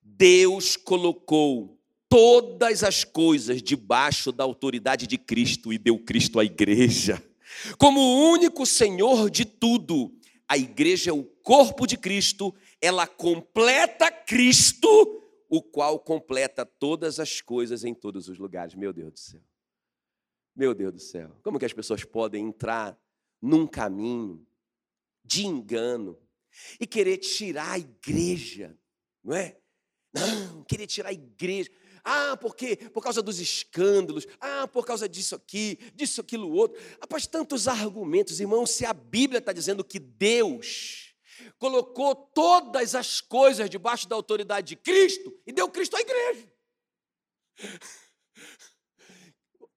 [0.00, 1.78] Deus colocou
[2.12, 7.22] todas as coisas debaixo da autoridade de Cristo e deu Cristo à igreja.
[7.78, 10.14] Como o único Senhor de tudo,
[10.46, 17.40] a igreja é o corpo de Cristo, ela completa Cristo, o qual completa todas as
[17.40, 18.74] coisas em todos os lugares.
[18.74, 19.40] Meu Deus do céu.
[20.54, 21.34] Meu Deus do céu.
[21.42, 22.94] Como que as pessoas podem entrar
[23.40, 24.46] num caminho
[25.24, 26.18] de engano
[26.78, 28.76] e querer tirar a igreja,
[29.24, 29.56] não é?
[30.12, 31.70] Não, querer tirar a igreja.
[32.04, 32.76] Ah, por quê?
[32.76, 34.26] Por causa dos escândalos.
[34.40, 36.80] Ah, por causa disso aqui, disso, aquilo, outro.
[37.00, 41.14] Após tantos argumentos, irmãos, se a Bíblia está dizendo que Deus
[41.58, 46.52] colocou todas as coisas debaixo da autoridade de Cristo e deu Cristo à igreja.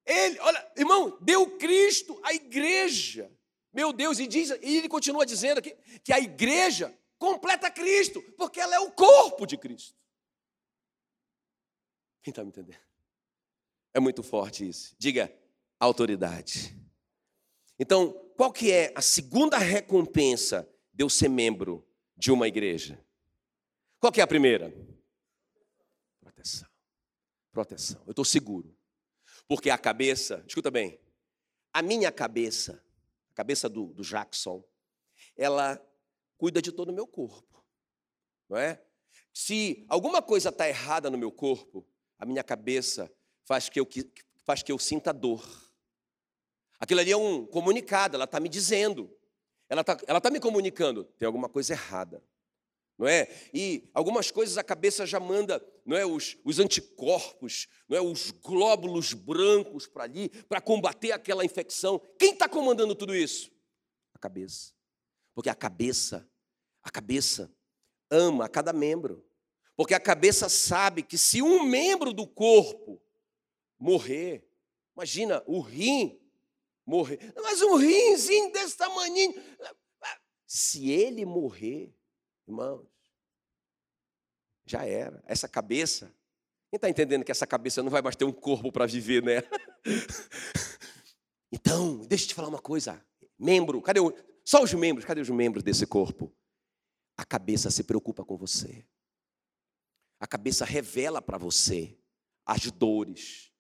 [0.06, 3.32] Ele, olha, irmão, deu Cristo à igreja.
[3.74, 8.60] Meu Deus, e, diz, e ele continua dizendo aqui que a igreja completa Cristo, porque
[8.60, 9.96] ela é o corpo de Cristo.
[12.26, 12.82] Quem está me entendendo?
[13.94, 14.96] É muito forte isso.
[14.98, 15.32] Diga
[15.80, 16.76] autoridade.
[17.78, 23.00] Então, qual que é a segunda recompensa de eu ser membro de uma igreja?
[24.00, 24.74] Qual que é a primeira?
[26.20, 26.68] Proteção.
[27.52, 28.02] Proteção.
[28.08, 28.76] Eu estou seguro.
[29.48, 31.00] Porque a cabeça, escuta bem,
[31.72, 32.84] a minha cabeça,
[33.34, 34.64] a cabeça do, do Jackson,
[35.38, 35.80] ela
[36.40, 37.64] cuida de todo o meu corpo.
[38.50, 38.84] Não é?
[39.32, 43.12] Se alguma coisa está errada no meu corpo, a minha cabeça
[43.44, 43.88] faz que eu,
[44.44, 45.44] faz que eu sinta dor.
[46.80, 49.10] Aquilo ali é um comunicado, ela está me dizendo,
[49.70, 52.24] ela está ela tá me comunicando, tem alguma coisa errada.
[52.98, 53.28] Não é?
[53.54, 58.32] E algumas coisas a cabeça já manda, não é, os, os anticorpos, não é, os
[58.32, 62.00] glóbulos brancos para ali, para combater aquela infecção.
[62.18, 63.52] Quem está comandando tudo isso?
[64.14, 64.74] A cabeça.
[65.34, 66.26] Porque a cabeça,
[66.82, 67.54] a cabeça
[68.10, 69.26] ama a cada membro.
[69.76, 73.02] Porque a cabeça sabe que se um membro do corpo
[73.78, 74.48] morrer,
[74.96, 76.20] imagina o rim
[76.86, 79.34] morrer, mas um rimzinho desse tamanho,
[80.46, 81.94] se ele morrer,
[82.48, 82.88] irmãos,
[84.66, 85.22] já era.
[85.28, 86.08] Essa cabeça,
[86.70, 89.44] quem está entendendo que essa cabeça não vai mais ter um corpo para viver, né?
[91.52, 93.02] Então, deixa eu te falar uma coisa.
[93.40, 94.14] Membro, cadê o.
[94.44, 96.30] Só os membros, cadê os membros desse corpo?
[97.16, 98.86] A cabeça se preocupa com você.
[100.20, 101.98] A cabeça revela para você
[102.46, 103.52] as dores.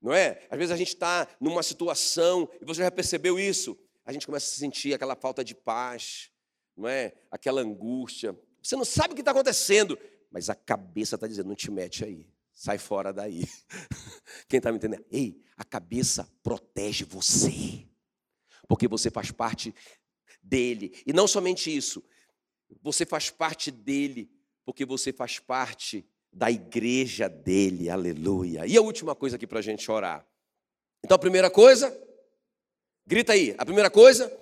[0.00, 0.46] Não é?
[0.50, 4.52] Às vezes a gente está numa situação, e você já percebeu isso, a gente começa
[4.52, 6.30] a sentir aquela falta de paz,
[6.76, 7.14] não é?
[7.30, 8.36] Aquela angústia.
[8.60, 9.98] Você não sabe o que está acontecendo,
[10.30, 13.44] mas a cabeça está dizendo: não te mete aí, sai fora daí.
[14.48, 15.04] Quem está me entendendo?
[15.10, 17.86] Ei, a cabeça protege você,
[18.66, 19.72] porque você faz parte
[20.42, 21.00] dele.
[21.06, 22.02] E não somente isso,
[22.82, 24.30] você faz parte dele
[24.64, 28.66] porque você faz parte da igreja dele, aleluia.
[28.66, 30.26] E a última coisa aqui para a gente orar.
[31.04, 31.96] Então, a primeira coisa,
[33.06, 34.32] grita aí, a primeira coisa.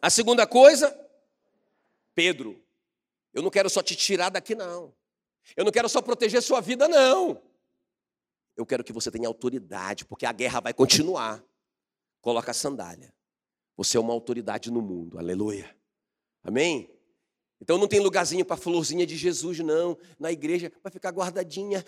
[0.00, 0.96] A segunda coisa,
[2.14, 2.60] Pedro,
[3.34, 4.94] eu não quero só te tirar daqui, não.
[5.56, 7.42] Eu não quero só proteger sua vida, não.
[8.56, 11.42] Eu quero que você tenha autoridade, porque a guerra vai continuar.
[12.20, 13.12] Coloca a sandália.
[13.76, 15.74] Você é uma autoridade no mundo, aleluia.
[16.44, 16.90] Amém?
[17.62, 19.96] Então não tem lugarzinho para florzinha de Jesus, não.
[20.18, 21.84] Na igreja vai ficar guardadinha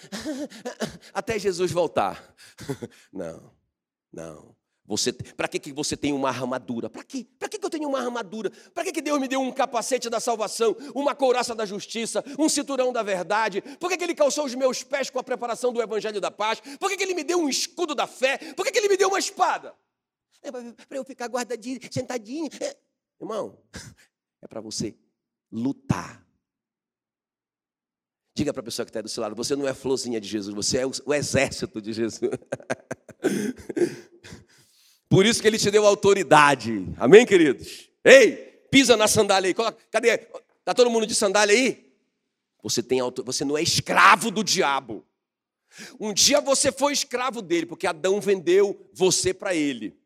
[1.12, 2.32] até Jesus voltar.
[3.12, 3.52] Não,
[4.12, 4.54] não.
[4.86, 6.90] Você, para que, que você tem uma armadura?
[6.90, 7.26] Para quê?
[7.38, 8.52] Para que, que eu tenho uma armadura?
[8.72, 12.48] Para que, que Deus me deu um capacete da salvação, uma couraça da justiça, um
[12.48, 13.62] cinturão da verdade?
[13.80, 16.60] Por que, que Ele calçou os meus pés com a preparação do evangelho da paz?
[16.78, 18.36] Por que, que Ele me deu um escudo da fé?
[18.54, 19.74] Por que, que Ele me deu uma espada?
[20.42, 22.50] É para eu ficar guardadinho, sentadinho.
[22.60, 22.76] É.
[23.18, 23.58] Irmão,
[24.42, 24.94] é para você
[25.54, 26.22] lutar.
[28.36, 30.54] Diga para a pessoa que está do seu lado: você não é florzinha de Jesus,
[30.54, 32.28] você é o exército de Jesus.
[35.08, 36.84] Por isso que ele te deu autoridade.
[36.96, 37.88] Amém, queridos?
[38.04, 38.32] Ei,
[38.68, 39.54] pisa na sandália aí.
[39.54, 40.08] Coloca, cadê?
[40.10, 41.94] Está todo mundo de sandália aí?
[42.64, 45.06] Você, tem você não é escravo do diabo.
[46.00, 49.96] Um dia você foi escravo dele, porque Adão vendeu você para ele.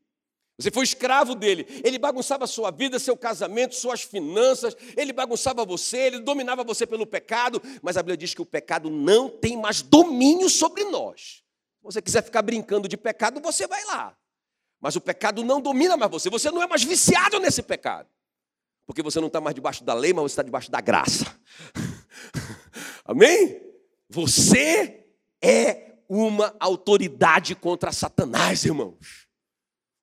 [0.58, 1.66] Você foi escravo dele.
[1.84, 4.76] Ele bagunçava sua vida, seu casamento, suas finanças.
[4.96, 7.62] Ele bagunçava você, ele dominava você pelo pecado.
[7.80, 11.44] Mas a Bíblia diz que o pecado não tem mais domínio sobre nós.
[11.78, 14.16] Se você quiser ficar brincando de pecado, você vai lá.
[14.80, 16.28] Mas o pecado não domina mais você.
[16.28, 18.08] Você não é mais viciado nesse pecado.
[18.84, 21.24] Porque você não está mais debaixo da lei, mas você está debaixo da graça.
[23.04, 23.60] Amém?
[24.08, 25.04] Você
[25.40, 29.27] é uma autoridade contra Satanás, irmãos.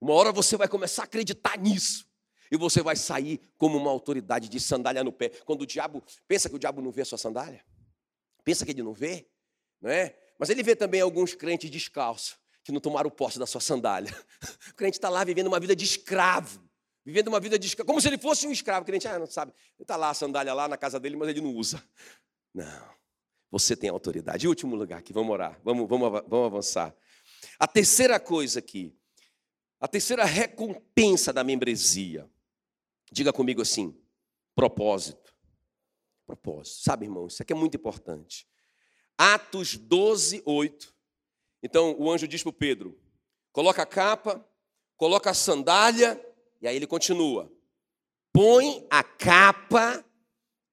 [0.06, 2.08] Uma hora você vai começar a acreditar nisso.
[2.52, 5.30] E você vai sair como uma autoridade de sandália no pé.
[5.30, 7.66] Quando o diabo pensa que o diabo não vê a sua sandália,
[8.44, 9.28] pensa que ele não vê,
[9.82, 10.16] não é?
[10.38, 14.16] Mas ele vê também alguns crentes descalços que não tomaram posse da sua sandália.
[14.70, 16.64] O crente está lá vivendo uma vida de escravo,
[17.04, 18.84] vivendo uma vida de escravo, como se ele fosse um escravo.
[18.84, 21.30] O crente, ah, não sabe, ele está lá a sandália lá na casa dele, mas
[21.30, 21.84] ele não usa.
[22.54, 22.90] Não,
[23.50, 24.46] você tem autoridade.
[24.46, 26.96] E último lugar aqui, vamos orar, vamos, vamos, vamos avançar.
[27.58, 28.96] A terceira coisa aqui,
[29.80, 32.30] a terceira recompensa da membresia.
[33.12, 33.96] Diga comigo assim:
[34.56, 35.34] propósito.
[36.26, 36.84] Propósito.
[36.84, 38.48] Sabe, irmão, isso aqui é muito importante.
[39.18, 40.96] Atos 12, 8.
[41.62, 43.00] Então o anjo diz para Pedro:
[43.52, 44.46] coloca a capa,
[44.98, 46.20] coloca a sandália,
[46.62, 47.52] e aí ele continua:
[48.34, 50.04] põe a capa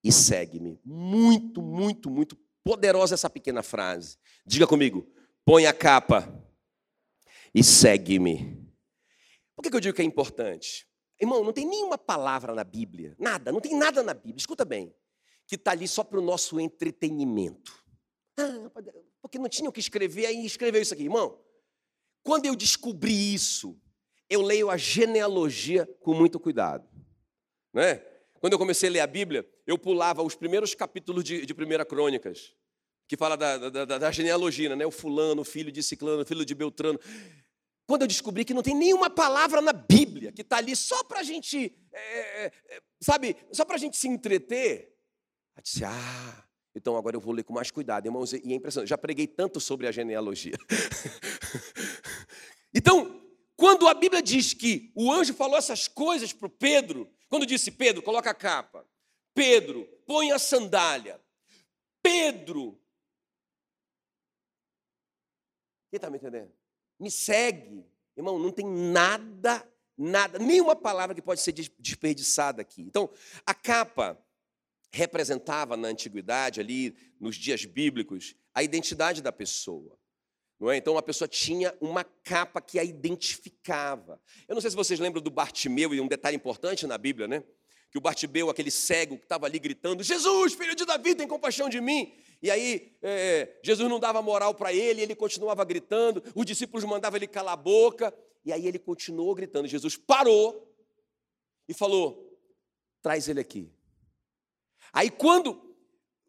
[0.03, 0.81] e segue-me.
[0.85, 4.17] Muito, muito, muito poderosa essa pequena frase.
[4.47, 5.07] Diga comigo:
[5.45, 6.33] põe a capa
[7.55, 8.62] e segue-me.
[9.55, 10.87] Por que eu digo que é importante?
[11.21, 14.95] Irmão, não tem nenhuma palavra na Bíblia, nada, não tem nada na Bíblia, escuta bem,
[15.47, 17.73] que está ali só para o nosso entretenimento.
[18.37, 18.71] Ah,
[19.21, 21.05] porque não tinha o que escrever, aí escreveu isso aqui.
[21.05, 21.39] Irmão,
[22.23, 23.81] quando eu descobri isso,
[24.29, 26.89] eu leio a genealogia com muito cuidado.
[27.73, 27.97] Né?
[28.41, 31.85] Quando eu comecei a ler a Bíblia, eu pulava os primeiros capítulos de, de Primeira
[31.85, 32.53] Crônicas,
[33.07, 34.87] que fala da, da, da, da genealogia, né?
[34.87, 36.99] o fulano, o filho de Ciclano, o filho de Beltrano.
[37.87, 41.21] Quando eu descobri que não tem nenhuma palavra na Bíblia que está ali só para
[41.21, 42.53] a gente, é, é,
[43.01, 44.97] sabe, só para a gente se entreter,
[45.57, 48.89] eu disse, ah, então agora eu vou ler com mais cuidado, irmãos, e é impressionante,
[48.89, 50.57] já preguei tanto sobre a genealogia.
[52.73, 53.21] então,
[53.57, 57.71] quando a Bíblia diz que o anjo falou essas coisas para o Pedro, quando disse,
[57.71, 58.89] Pedro, coloca a capa,
[59.35, 61.21] Pedro, põe a sandália,
[62.03, 62.81] Pedro,
[65.91, 66.62] quem está me entendendo?
[67.03, 67.85] Me segue.
[68.17, 72.81] Irmão, não tem nada, nada, nenhuma palavra que pode ser desperdiçada aqui.
[72.81, 73.11] Então,
[73.45, 74.17] a capa
[74.93, 79.99] representava na antiguidade, ali nos dias bíblicos, a identidade da pessoa.
[80.61, 80.77] Não é?
[80.77, 84.21] Então, a pessoa tinha uma capa que a identificava.
[84.47, 87.43] Eu não sei se vocês lembram do Bartimeu, e um detalhe importante na Bíblia, né?
[87.91, 91.69] Que o Bartimeu, aquele cego que estava ali gritando: Jesus, filho de Davi, tem compaixão
[91.69, 92.15] de mim.
[92.43, 97.17] E aí, é, Jesus não dava moral para ele, ele continuava gritando, os discípulos mandavam
[97.17, 98.13] ele calar a boca,
[98.45, 99.69] e aí ele continuou gritando.
[99.69, 100.69] Jesus parou
[101.69, 102.37] e falou:
[103.01, 103.73] traz ele aqui.
[104.93, 105.77] Aí, quando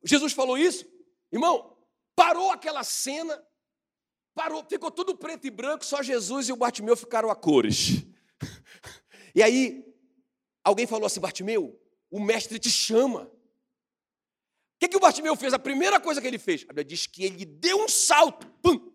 [0.03, 0.85] Jesus falou isso,
[1.31, 1.75] irmão,
[2.15, 3.43] parou aquela cena,
[4.35, 8.03] parou, ficou tudo preto e branco, só Jesus e o Bartimeu ficaram a cores.
[9.35, 9.83] E aí,
[10.63, 13.31] alguém falou assim: Bartimeu, o mestre te chama
[14.83, 15.53] que, que o Bartimeu fez?
[15.53, 18.91] A primeira coisa que ele fez, a Bíblia diz que ele deu um salto, pum,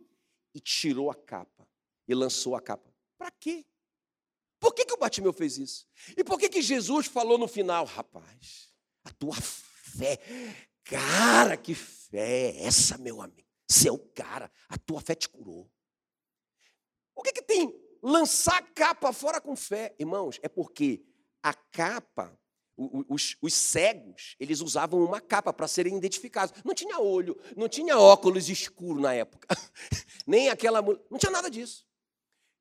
[0.55, 1.66] e tirou a capa,
[2.07, 2.93] e lançou a capa.
[3.16, 3.64] Para quê?
[4.61, 5.86] Por que, que o Bartimeu fez isso?
[6.16, 8.70] E por que, que Jesus falou no final, rapaz,
[9.05, 10.18] a tua fé,
[10.84, 13.49] cara, que fé é essa, meu amigo?
[13.66, 15.70] Você é cara, a tua fé te curou.
[17.14, 19.95] O que, que tem lançar a capa fora com fé?
[19.99, 21.03] Irmãos, é porque
[21.43, 22.39] a capa
[23.09, 26.55] os, os, cegos, eles usavam uma capa para serem identificados.
[26.64, 29.49] Não tinha olho, não tinha óculos escuro na época,
[30.24, 30.81] nem aquela.
[31.11, 31.85] Não tinha nada disso.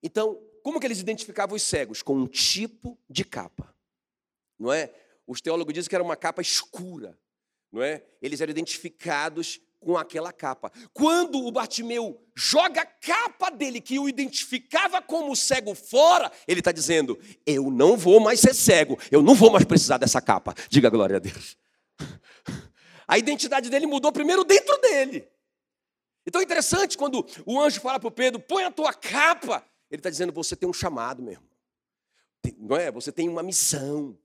[0.01, 2.01] Então, como que eles identificavam os cegos?
[2.01, 3.73] Com um tipo de capa.
[4.57, 4.91] Não é?
[5.27, 7.17] Os teólogos dizem que era uma capa escura.
[7.71, 8.03] Não é?
[8.21, 10.71] Eles eram identificados com aquela capa.
[10.93, 16.71] Quando o Bartimeu joga a capa dele, que o identificava como cego fora, ele está
[16.71, 20.53] dizendo: Eu não vou mais ser cego, eu não vou mais precisar dessa capa.
[20.69, 21.57] Diga glória a Deus.
[23.09, 25.25] A identidade dele mudou primeiro dentro dele.
[26.25, 29.63] Então é interessante quando o anjo fala para o Pedro: põe a tua capa.
[29.89, 31.49] Ele está dizendo: você tem um chamado, meu irmão.
[32.57, 32.91] Não é?
[32.91, 34.17] Você tem uma missão.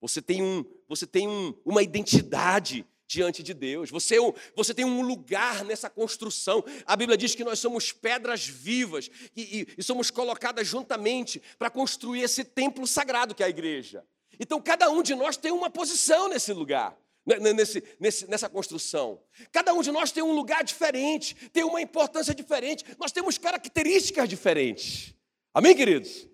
[0.00, 3.90] Você tem, um, você tem um, uma identidade diante de Deus.
[3.90, 6.62] Você, é você tem um lugar nessa construção.
[6.84, 11.70] A Bíblia diz que nós somos pedras vivas e, e, e somos colocadas juntamente para
[11.70, 14.04] construir esse templo sagrado que é a igreja.
[14.38, 16.96] Então, cada um de nós tem uma posição nesse lugar.
[17.26, 19.20] Né, né, nesse, nesse, nessa construção.
[19.52, 24.26] Cada um de nós tem um lugar diferente, tem uma importância diferente, nós temos características
[24.26, 25.14] diferentes.
[25.52, 26.26] Amém, queridos?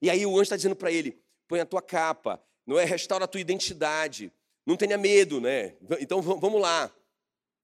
[0.00, 2.84] E aí o anjo está dizendo para ele: põe a tua capa, não é?
[2.86, 4.32] Restaura a tua identidade,
[4.68, 5.76] não tenha medo, né?
[5.98, 6.94] Então vamos lá.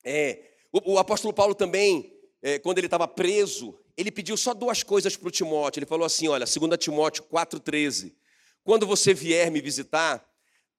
[0.03, 4.83] É, o, o, apóstolo Paulo também, é, quando ele estava preso, ele pediu só duas
[4.83, 5.81] coisas para o Timóteo.
[5.81, 8.15] Ele falou assim: olha, 2 Timóteo 4,13.
[8.65, 10.27] Quando você vier me visitar,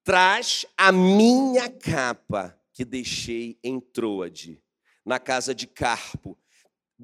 [0.03, 4.59] traz a minha capa que deixei em Troade,
[5.05, 6.35] na casa de Carpo,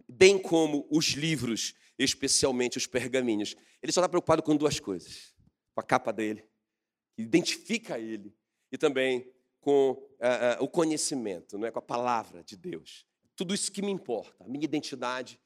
[0.09, 3.55] bem como os livros, especialmente os pergaminhos.
[3.83, 5.31] Ele só está preocupado com duas coisas:
[5.75, 6.43] com a capa dele,
[7.19, 8.35] identifica ele,
[8.71, 9.27] e também
[9.59, 11.71] com uh, uh, o conhecimento, não é?
[11.71, 13.05] com a palavra de Deus.
[13.35, 15.39] Tudo isso que me importa, a minha identidade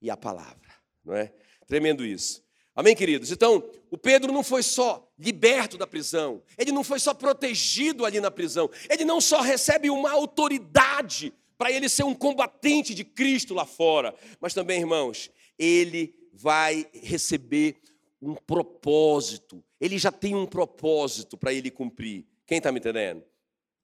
[0.00, 0.68] e a palavra,
[1.04, 1.32] não é?
[1.66, 2.42] Tremendo isso.
[2.74, 3.30] Amém, queridos?
[3.30, 8.18] Então, o Pedro não foi só liberto da prisão, ele não foi só protegido ali
[8.18, 13.54] na prisão, ele não só recebe uma autoridade para ele ser um combatente de Cristo
[13.54, 17.76] lá fora, mas também, irmãos, ele vai receber
[18.20, 22.26] um propósito, ele já tem um propósito para ele cumprir.
[22.46, 23.24] Quem está me entendendo?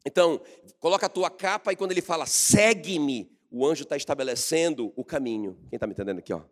[0.04, 0.40] Então,
[0.78, 5.54] coloca a tua capa e quando ele fala, segue-me, o anjo está estabelecendo o caminho.
[5.68, 6.32] Quem está me entendendo aqui?
[6.32, 6.42] Ó?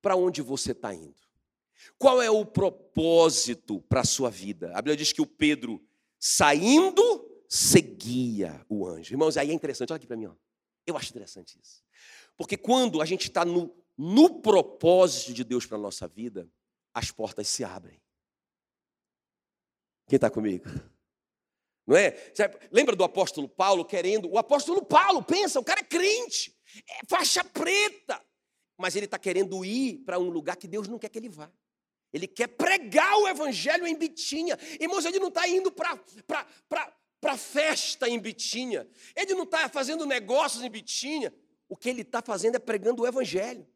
[0.00, 1.14] Para onde você está indo?
[1.98, 4.70] Qual é o propósito para a sua vida?
[4.72, 5.82] A Bíblia diz que o Pedro,
[6.18, 7.02] saindo,
[7.48, 9.12] seguia o anjo.
[9.12, 10.26] Irmãos, aí é interessante, olha aqui para mim.
[10.26, 10.34] Ó.
[10.86, 11.82] Eu acho interessante isso.
[12.36, 16.48] Porque quando a gente está no, no propósito de Deus para a nossa vida,
[16.94, 18.00] as portas se abrem.
[20.06, 20.64] Quem está comigo?
[21.86, 22.32] Não é?
[22.70, 24.28] Lembra do apóstolo Paulo querendo?
[24.30, 26.56] O apóstolo Paulo, pensa, o cara é crente,
[26.88, 28.20] é faixa preta,
[28.76, 31.50] mas ele está querendo ir para um lugar que Deus não quer que ele vá.
[32.12, 34.58] Ele quer pregar o evangelho em Bitinha.
[34.80, 38.88] Irmãos, ele não está indo para festa em Bitinha.
[39.14, 41.34] Ele não está fazendo negócios em Bitinha.
[41.68, 43.66] O que ele está fazendo é pregando o evangelho.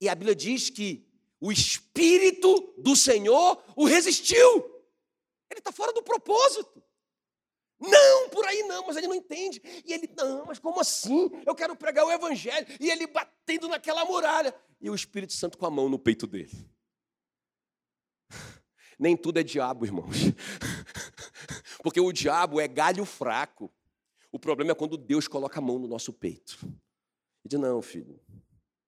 [0.00, 1.04] E a Bíblia diz que
[1.40, 4.69] o Espírito do Senhor o resistiu.
[5.50, 6.82] Ele está fora do propósito.
[7.80, 9.60] Não, por aí não, mas ele não entende.
[9.86, 11.30] E ele, não, mas como assim?
[11.46, 12.66] Eu quero pregar o evangelho.
[12.78, 14.54] E ele batendo naquela muralha.
[14.80, 16.52] E o Espírito Santo com a mão no peito dele.
[18.98, 20.14] Nem tudo é diabo, irmãos.
[21.82, 23.72] Porque o diabo é galho fraco.
[24.30, 26.58] O problema é quando Deus coloca a mão no nosso peito.
[27.44, 28.20] E diz: Não, filho,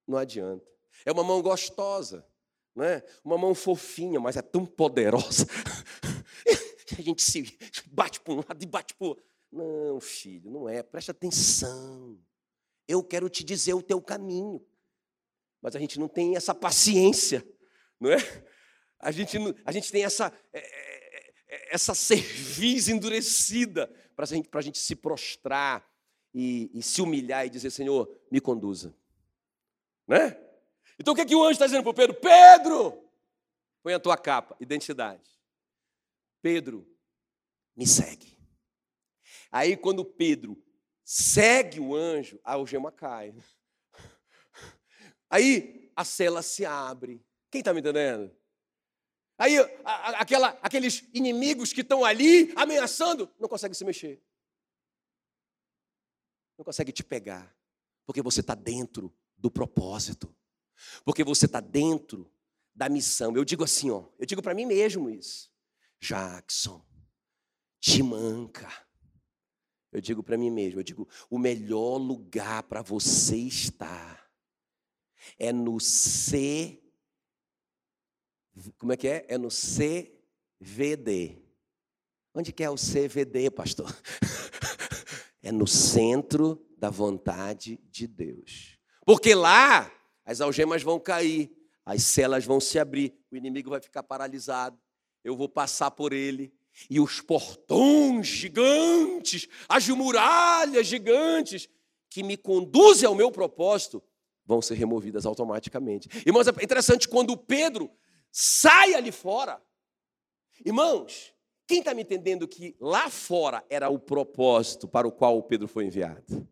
[0.06, 0.70] não adianta.
[1.04, 2.26] É uma mão gostosa,
[2.74, 3.02] não é?
[3.24, 5.46] Uma mão fofinha, mas é tão poderosa
[7.00, 7.58] a gente se
[7.90, 9.24] bate para um lado e bate para o outro.
[9.50, 10.82] Não, filho, não é.
[10.82, 12.18] Presta atenção.
[12.88, 14.64] Eu quero te dizer o teu caminho.
[15.60, 17.46] Mas a gente não tem essa paciência,
[18.00, 18.16] não é?
[18.98, 23.86] A gente, a gente tem essa, é, é, é, essa cerviz endurecida
[24.16, 25.88] para a gente, a gente se prostrar
[26.34, 28.94] e, e, se humilhar e dizer: Senhor, me conduza.
[30.06, 30.36] Né?
[30.98, 32.14] Então o que, é que o anjo está dizendo para o Pedro?
[32.14, 33.04] Pedro,
[33.82, 35.22] põe a tua capa, identidade.
[36.42, 36.86] Pedro,
[37.74, 38.36] me segue.
[39.50, 40.62] Aí, quando Pedro
[41.04, 43.34] segue o anjo, a algema cai.
[45.30, 47.24] Aí a cela se abre.
[47.50, 48.34] Quem está me entendendo?
[49.38, 54.22] Aí a, a, aquela, aqueles inimigos que estão ali ameaçando, não conseguem se mexer.
[56.58, 57.54] Não consegue te pegar.
[58.06, 60.34] Porque você está dentro do propósito.
[61.04, 62.30] Porque você está dentro
[62.74, 63.36] da missão.
[63.36, 65.51] Eu digo assim, ó, eu digo para mim mesmo isso.
[66.02, 66.84] Jackson,
[67.78, 68.68] te manca.
[69.92, 74.28] Eu digo para mim mesmo, eu digo, o melhor lugar para você estar
[75.38, 76.82] é no C.
[78.78, 79.26] Como é que é?
[79.28, 81.38] É no CVD.
[82.34, 83.88] Onde que é o CVD, pastor?
[85.44, 88.78] É no centro da vontade de Deus.
[89.04, 89.92] Porque lá
[90.24, 91.52] as algemas vão cair,
[91.84, 94.80] as celas vão se abrir, o inimigo vai ficar paralisado
[95.24, 96.52] eu vou passar por ele,
[96.88, 101.68] e os portões gigantes, as muralhas gigantes
[102.08, 104.02] que me conduzem ao meu propósito
[104.44, 106.08] vão ser removidas automaticamente.
[106.26, 107.90] Irmãos, é interessante quando Pedro
[108.30, 109.62] sai ali fora.
[110.64, 111.32] Irmãos,
[111.66, 115.68] quem está me entendendo que lá fora era o propósito para o qual o Pedro
[115.68, 116.46] foi enviado?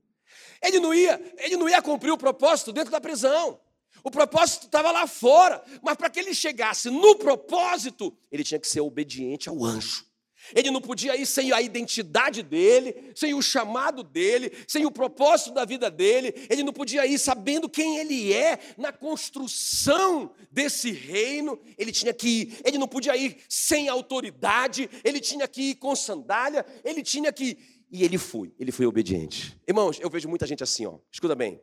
[0.63, 3.61] Ele não ia, ele não ia cumprir o propósito dentro da prisão.
[4.03, 8.69] O propósito estava lá fora, mas para que ele chegasse no propósito, ele tinha que
[8.69, 10.11] ser obediente ao anjo.
[10.55, 15.53] Ele não podia ir sem a identidade dele, sem o chamado dele, sem o propósito
[15.53, 16.35] da vida dele.
[16.49, 21.59] Ele não podia ir sabendo quem ele é na construção desse reino.
[21.79, 25.95] Ele tinha que ir, ele não podia ir sem autoridade, ele tinha que ir com
[25.95, 27.81] sandália, ele tinha que ir.
[27.93, 29.59] E ele foi, ele foi obediente.
[29.67, 30.99] Irmãos, eu vejo muita gente assim, ó.
[31.13, 31.61] Escuta bem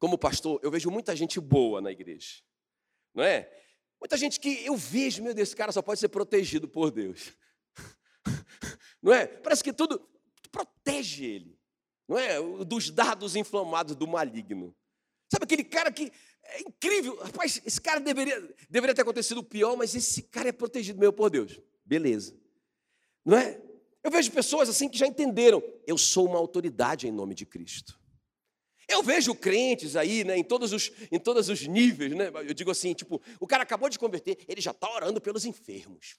[0.00, 2.42] como pastor, eu vejo muita gente boa na igreja,
[3.14, 3.48] não é?
[4.00, 7.32] Muita gente que eu vejo, meu Deus, esse cara só pode ser protegido por Deus,
[9.00, 9.26] não é?
[9.26, 10.00] Parece que tudo
[10.50, 11.60] protege ele,
[12.08, 12.40] não é?
[12.64, 14.74] Dos dados inflamados do maligno.
[15.30, 16.10] Sabe aquele cara que
[16.42, 18.40] é incrível, rapaz, esse cara deveria,
[18.70, 21.60] deveria ter acontecido pior, mas esse cara é protegido meu por Deus.
[21.84, 22.34] Beleza.
[23.22, 23.60] Não é?
[24.02, 27.99] Eu vejo pessoas assim que já entenderam, eu sou uma autoridade em nome de Cristo.
[28.88, 32.30] Eu vejo crentes aí, né, em todos os, em todos os níveis, né?
[32.46, 36.16] Eu digo assim, tipo, o cara acabou de converter, ele já está orando pelos enfermos.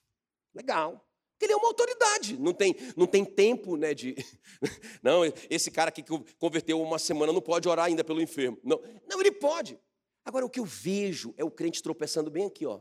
[0.53, 1.05] Legal.
[1.31, 4.15] Porque ele é uma autoridade, não tem, não tem tempo, né, de
[5.01, 6.03] Não, esse cara que
[6.37, 8.59] converteu uma semana não pode orar ainda pelo enfermo.
[8.63, 9.79] Não, não ele pode.
[10.23, 12.79] Agora o que eu vejo é o crente tropeçando bem aqui, ó.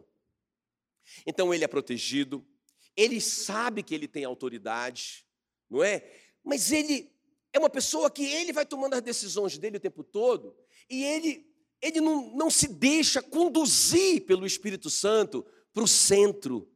[1.27, 2.47] Então ele é protegido,
[2.95, 5.27] ele sabe que ele tem autoridade,
[5.69, 6.07] não é?
[6.45, 7.11] Mas ele
[7.53, 10.57] é uma pessoa que ele vai tomando as decisões dele o tempo todo
[10.89, 11.47] e ele,
[11.81, 16.69] ele não, não se deixa conduzir pelo Espírito Santo para o centro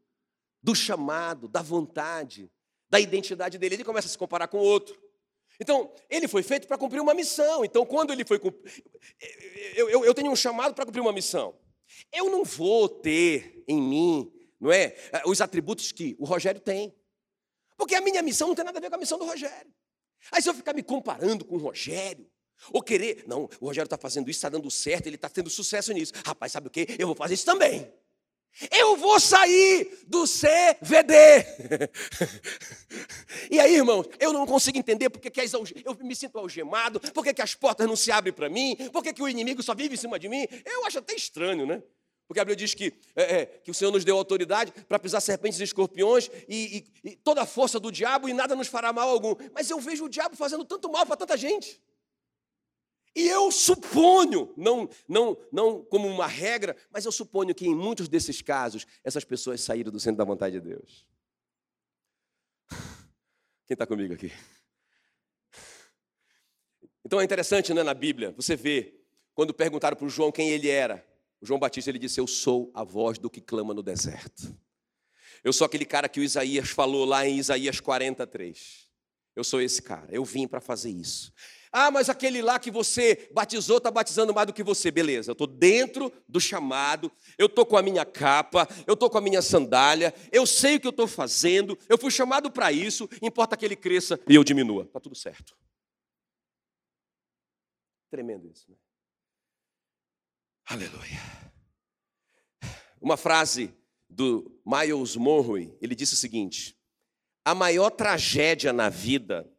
[0.62, 2.50] do chamado, da vontade,
[2.88, 3.74] da identidade dele.
[3.76, 4.98] Ele começa a se comparar com o outro.
[5.60, 7.64] Então, ele foi feito para cumprir uma missão.
[7.64, 8.40] Então, quando ele foi.
[9.76, 11.54] Eu, eu, eu tenho um chamado para cumprir uma missão.
[12.12, 14.96] Eu não vou ter em mim, não é?
[15.26, 16.94] Os atributos que o Rogério tem.
[17.76, 19.72] Porque a minha missão não tem nada a ver com a missão do Rogério.
[20.32, 22.26] Aí se eu ficar me comparando com o Rogério,
[22.72, 25.92] ou querer, não, o Rogério está fazendo isso, está dando certo, ele está tendo sucesso
[25.92, 26.12] nisso.
[26.24, 26.86] Rapaz, sabe o que?
[26.98, 27.92] Eu vou fazer isso também.
[28.70, 31.12] Eu vou sair do CVD.
[33.50, 37.42] e aí, irmãos, eu não consigo entender porque que eu me sinto algemado, porque que
[37.42, 40.20] as portas não se abrem para mim, porque que o inimigo só vive em cima
[40.20, 40.46] de mim.
[40.64, 41.82] Eu acho até estranho, né?
[42.26, 45.20] Porque a Bíblia diz que, é, é, que o Senhor nos deu autoridade para pisar
[45.20, 48.92] serpentes e escorpiões e, e, e, toda a força do diabo e nada nos fará
[48.92, 49.34] mal algum.
[49.52, 51.80] Mas eu vejo o diabo fazendo tanto mal para tanta gente.
[53.14, 58.08] E eu suponho, não, não, não como uma regra, mas eu suponho que em muitos
[58.08, 61.06] desses casos essas pessoas saíram do centro da vontade de Deus.
[63.66, 64.32] Quem está comigo aqui?
[67.04, 68.94] Então é interessante, né, na Bíblia, você vê,
[69.34, 71.06] quando perguntaram para o João quem ele era,
[71.44, 74.56] o João Batista ele disse: Eu sou a voz do que clama no deserto.
[75.44, 78.88] Eu sou aquele cara que o Isaías falou lá em Isaías 43.
[79.36, 81.34] Eu sou esse cara, eu vim para fazer isso.
[81.70, 84.90] Ah, mas aquele lá que você batizou está batizando mais do que você.
[84.90, 89.18] Beleza, eu estou dentro do chamado, eu estou com a minha capa, eu estou com
[89.18, 93.06] a minha sandália, eu sei o que eu estou fazendo, eu fui chamado para isso,
[93.20, 94.84] importa que ele cresça e eu diminua.
[94.84, 95.54] Está tudo certo.
[98.10, 98.76] Tremendo isso, né?
[100.66, 101.20] Aleluia.
[103.00, 103.74] Uma frase
[104.08, 106.78] do Miles Monroe, ele disse o seguinte:
[107.44, 109.50] a maior tragédia na vida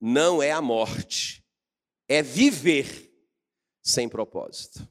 [0.00, 1.44] não é a morte,
[2.08, 3.10] é viver
[3.82, 4.86] sem propósito.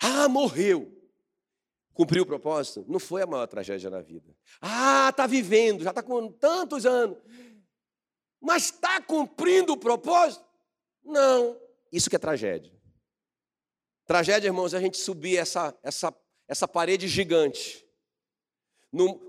[0.00, 0.92] Ah, morreu.
[1.92, 2.84] Cumpriu o propósito?
[2.88, 4.36] Não foi a maior tragédia na vida.
[4.60, 7.16] Ah, está vivendo, já está com tantos anos.
[8.40, 10.44] Mas está cumprindo o propósito?
[11.02, 11.58] Não.
[11.90, 12.75] Isso que é tragédia.
[14.06, 16.14] Tragédia, irmãos, é a gente subir essa, essa,
[16.46, 17.84] essa parede gigante,
[18.92, 19.20] num,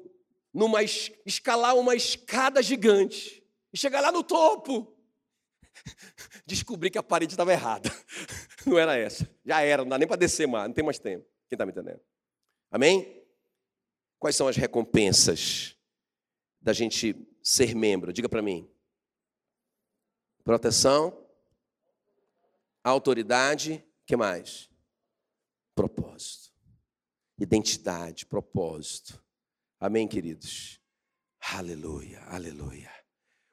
[0.53, 4.95] numa escalar uma escada gigante e chegar lá no topo.
[6.45, 7.89] Descobrir que a parede estava errada.
[8.65, 9.27] Não era essa.
[9.43, 11.25] Já era, não dá nem para descer mais, não tem mais tempo.
[11.47, 12.01] Quem está me entendendo?
[12.69, 13.23] Amém?
[14.19, 15.77] Quais são as recompensas
[16.59, 18.11] da gente ser membro?
[18.11, 18.69] Diga para mim.
[20.43, 21.17] Proteção,
[22.83, 24.69] autoridade, que mais?
[25.75, 26.53] Propósito.
[27.37, 29.21] Identidade, propósito.
[29.79, 30.81] Amém, queridos?
[31.39, 32.89] Aleluia, aleluia.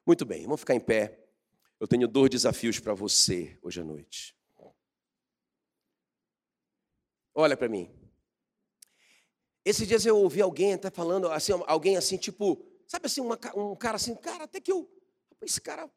[0.07, 1.27] Muito bem, vamos ficar em pé.
[1.77, 4.35] Eu tenho dois desafios para você hoje à noite.
[7.35, 7.93] Olha para mim.
[9.65, 13.75] Esses dias eu ouvi alguém até falando, assim, alguém assim, tipo, sabe assim, uma, um
[13.75, 14.89] cara assim, cara, até que eu,
[15.41, 15.91] esse cara, o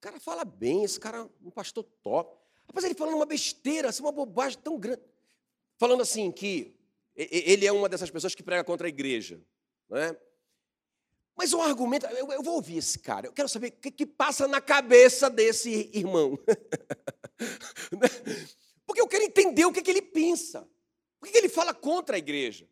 [0.00, 2.37] cara fala bem, esse cara é um pastor top.
[2.68, 5.02] Rapaz, ele falando uma besteira, assim, uma bobagem tão grande.
[5.78, 6.76] Falando assim que
[7.16, 9.40] ele é uma dessas pessoas que prega contra a igreja.
[9.88, 10.16] Não é?
[11.36, 14.04] Mas o argumento, eu, eu, vou ouvir esse cara, eu quero saber o que, que
[14.04, 16.36] passa na cabeça desse irmão.
[18.84, 20.68] Porque eu quero entender o que, que ele pensa.
[21.20, 22.68] Por que, que ele fala contra a igreja?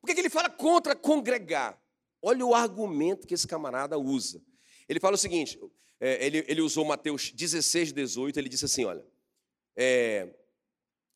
[0.00, 1.78] Por que, que ele fala contra congregar?
[2.22, 4.42] Olha o argumento que esse camarada usa.
[4.88, 5.60] Ele fala o seguinte:
[6.00, 9.04] é, ele, ele usou Mateus 16, 18, ele disse assim: olha,
[9.76, 10.34] é,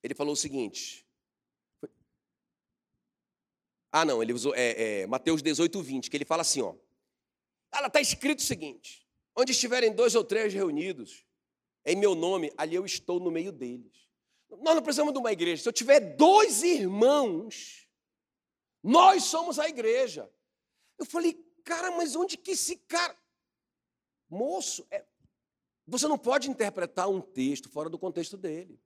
[0.02, 1.06] ele falou o seguinte.
[3.92, 6.74] Ah, não, ele usou é, é, Mateus 18, 20, que ele fala assim: ó.
[7.72, 11.26] Ela está escrito o seguinte: onde estiverem dois ou três reunidos,
[11.84, 14.08] em meu nome, ali eu estou no meio deles.
[14.48, 15.62] Nós não precisamos de uma igreja.
[15.62, 17.88] Se eu tiver dois irmãos,
[18.82, 20.30] nós somos a igreja.
[20.98, 21.34] Eu falei,
[21.64, 23.16] cara, mas onde que esse cara.
[24.28, 25.04] Moço, é,
[25.90, 28.80] você não pode interpretar um texto fora do contexto dele.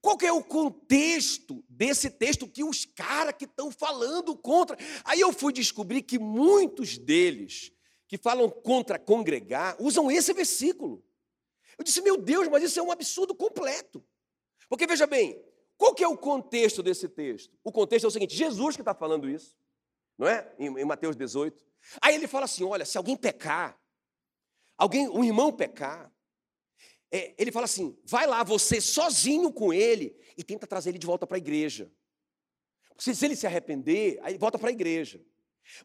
[0.00, 4.76] Qual que é o contexto desse texto que os caras que estão falando contra?
[5.04, 7.72] Aí eu fui descobrir que muitos deles
[8.06, 11.04] que falam contra congregar usam esse versículo.
[11.76, 14.04] Eu disse, meu Deus, mas isso é um absurdo completo.
[14.68, 15.42] Porque veja bem,
[15.76, 17.56] qual que é o contexto desse texto?
[17.62, 19.56] O contexto é o seguinte: Jesus que está falando isso,
[20.16, 20.52] não é?
[20.58, 21.64] Em, em Mateus 18.
[22.00, 23.78] Aí ele fala assim: olha, se alguém pecar,
[24.76, 26.12] alguém, um irmão pecar,
[27.10, 31.06] é, ele fala assim: vai lá você sozinho com ele e tenta trazer ele de
[31.06, 31.90] volta para a igreja.
[32.98, 35.20] Se, ele se arrepender, aí volta para a igreja.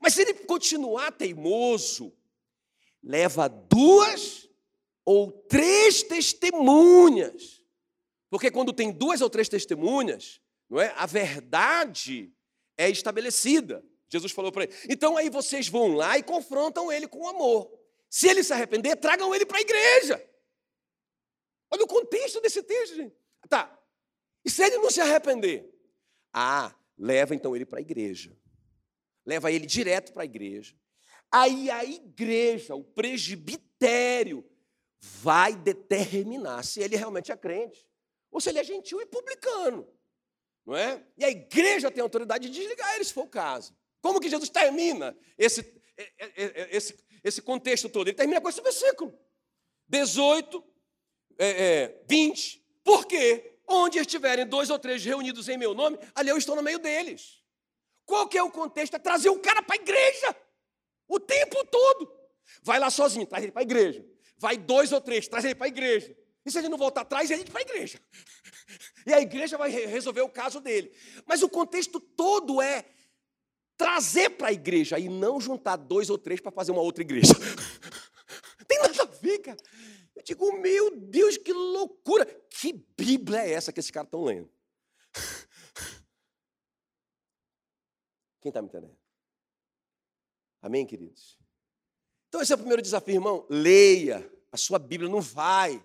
[0.01, 2.11] Mas se ele continuar teimoso,
[3.03, 4.49] leva duas
[5.05, 7.63] ou três testemunhas
[8.33, 10.91] porque quando tem duas ou três testemunhas, não é?
[10.97, 12.33] A verdade
[12.75, 13.85] é estabelecida.
[14.09, 14.73] Jesus falou para ele.
[14.89, 17.71] Então aí vocês vão lá e confrontam ele com amor.
[18.09, 20.19] Se ele se arrepender, tragam ele para a igreja.
[21.73, 23.15] Olha o contexto desse texto, gente.
[23.49, 23.83] Tá.
[24.45, 25.73] E se ele não se arrepender?
[26.31, 28.37] Ah, leva então ele para a igreja.
[29.25, 30.75] Leva ele direto para a igreja.
[31.31, 34.47] Aí a igreja, o presbitério,
[34.99, 37.89] vai determinar se ele realmente é crente
[38.29, 39.91] ou se ele é gentil e publicano.
[40.63, 41.03] Não é?
[41.17, 43.75] E a igreja tem autoridade de desligar ele, se for o caso.
[43.99, 45.81] Como que Jesus termina esse,
[46.69, 48.09] esse, esse contexto todo?
[48.09, 49.17] Ele termina com esse versículo.
[49.87, 50.72] 18,
[51.37, 52.63] é, é, 20.
[52.83, 56.79] Porque onde estiverem dois ou três reunidos em meu nome, ali eu estou no meio
[56.79, 57.41] deles.
[58.05, 58.95] Qual que é o contexto?
[58.95, 60.35] É trazer o cara para a igreja.
[61.07, 62.11] O tempo todo.
[62.61, 64.05] Vai lá sozinho, traz ele para a igreja.
[64.37, 66.15] Vai dois ou três, traz ele para a igreja.
[66.45, 67.99] E se ele não voltar atrás, ele para a igreja.
[69.05, 70.89] E a igreja vai resolver o caso dele.
[71.25, 72.85] Mas o contexto todo é
[73.77, 77.33] trazer para a igreja e não juntar dois ou três para fazer uma outra igreja.
[78.65, 79.57] Tem nada a ver, cara.
[80.15, 82.25] Eu digo, meu Deus, que loucura.
[82.49, 84.49] Que Bíblia é essa que esses caras estão lendo?
[88.41, 88.97] Quem está me entendendo?
[90.61, 91.37] Amém, queridos?
[92.27, 93.45] Então, esse é o primeiro desafio, irmão.
[93.49, 95.83] Leia a sua Bíblia, não vai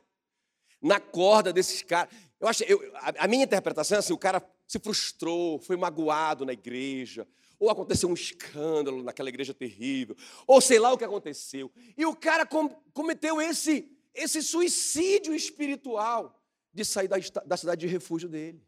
[0.80, 2.14] na corda desses caras.
[2.40, 6.52] Eu acho, eu, a, minha interpretação é assim: o cara se frustrou, foi magoado na
[6.52, 7.26] igreja,
[7.58, 10.16] ou aconteceu um escândalo naquela igreja terrível,
[10.46, 11.72] ou sei lá o que aconteceu.
[11.96, 16.42] E o cara com, cometeu esse, esse suicídio espiritual
[16.72, 18.62] de sair da, da cidade de refúgio dele.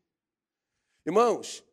[1.05, 1.65] Irmãos,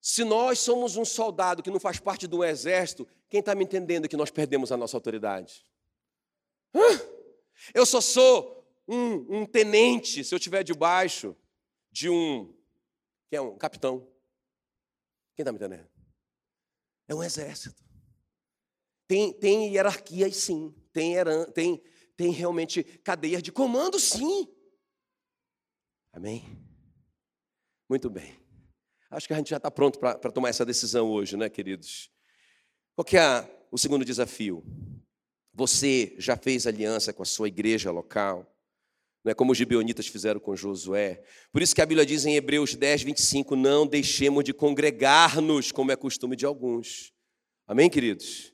[0.00, 4.08] se nós somos um soldado que não faz parte um exército, quem está me entendendo
[4.08, 5.64] que nós perdemos a nossa autoridade?
[6.74, 7.00] Hã?
[7.74, 11.36] Eu só sou um, um tenente, se eu estiver debaixo
[11.92, 12.54] de um,
[13.28, 14.00] que é um capitão.
[15.36, 15.88] Quem está me entendendo?
[17.06, 17.84] É um exército.
[19.06, 20.74] Tem, tem hierarquias, sim.
[20.92, 21.14] Tem,
[21.52, 21.82] tem,
[22.20, 24.46] tem realmente cadeias de comando, sim.
[26.12, 26.44] Amém?
[27.88, 28.36] Muito bem.
[29.10, 32.10] Acho que a gente já está pronto para tomar essa decisão hoje, né, queridos?
[32.94, 34.62] Qual que é o segundo desafio?
[35.54, 38.54] Você já fez aliança com a sua igreja local?
[39.24, 41.24] Não é como os gibeonitas fizeram com Josué.
[41.50, 45.90] Por isso que a Bíblia diz em Hebreus 10, 25: Não deixemos de congregar-nos, como
[45.90, 47.14] é costume de alguns.
[47.66, 48.52] Amém, queridos?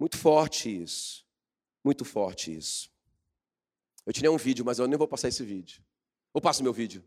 [0.00, 1.21] Muito forte isso.
[1.84, 2.90] Muito forte isso.
[4.06, 5.82] Eu tinha um vídeo, mas eu nem vou passar esse vídeo.
[6.32, 7.04] Ou passo meu vídeo?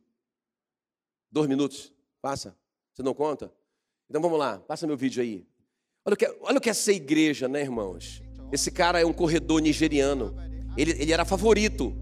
[1.32, 1.93] Dois minutos?
[2.21, 2.55] Passa?
[2.93, 3.51] Você não conta?
[4.09, 5.47] Então vamos lá, passa meu vídeo aí.
[6.05, 8.21] Olha o que, é, olha o que é ser igreja, né, irmãos?
[8.51, 10.36] Esse cara é um corredor nigeriano.
[10.78, 11.95] Ele, ele era favorito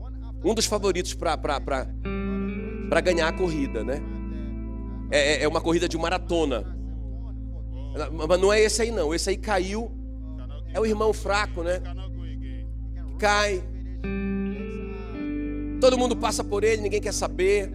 [0.44, 4.02] um dos favoritos para ganhar a corrida, né?
[5.10, 6.78] É, é, é uma corrida de maratona.
[8.28, 9.14] Mas não é esse aí, não.
[9.14, 9.92] Esse aí caiu.
[10.74, 11.82] É o irmão fraco, né?
[13.24, 13.64] Cai.
[15.80, 17.72] Todo mundo passa por ele, ninguém quer saber.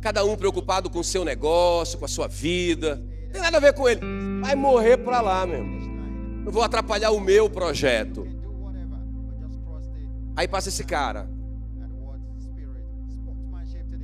[0.00, 3.02] Cada um preocupado com o seu negócio, com a sua vida.
[3.24, 4.00] Não tem nada a ver com ele.
[4.40, 5.64] Vai morrer para lá, meu.
[5.64, 8.24] Não vou atrapalhar o meu projeto.
[10.36, 11.28] Aí passa esse cara.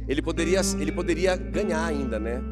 [0.08, 2.42] Ele poderia, ele poderia ganhar ainda, né?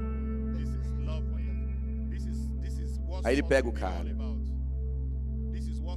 [3.24, 4.23] Aí ele pega o cara.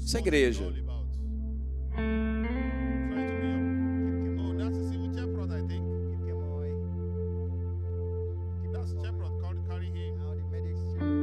[0.08, 0.64] Isso é igreja.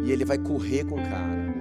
[0.05, 1.55] E ele vai correr com o cara.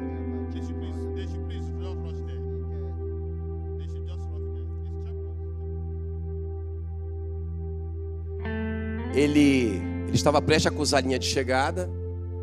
[9.16, 11.90] ele, ele estava prestes a cruzar a linha de chegada,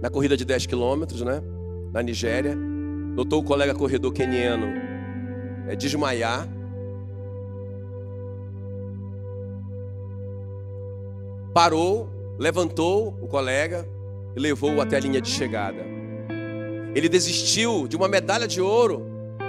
[0.00, 1.42] na corrida de 10 quilômetros, né?
[1.92, 2.69] Na Nigéria.
[3.14, 4.66] Notou o colega corredor queniano
[5.68, 6.48] é, desmaiar.
[11.52, 12.08] parou,
[12.38, 13.86] levantou o colega
[14.36, 15.84] e levou-o até a linha de chegada.
[16.94, 19.06] Ele desistiu de uma medalha de ouro,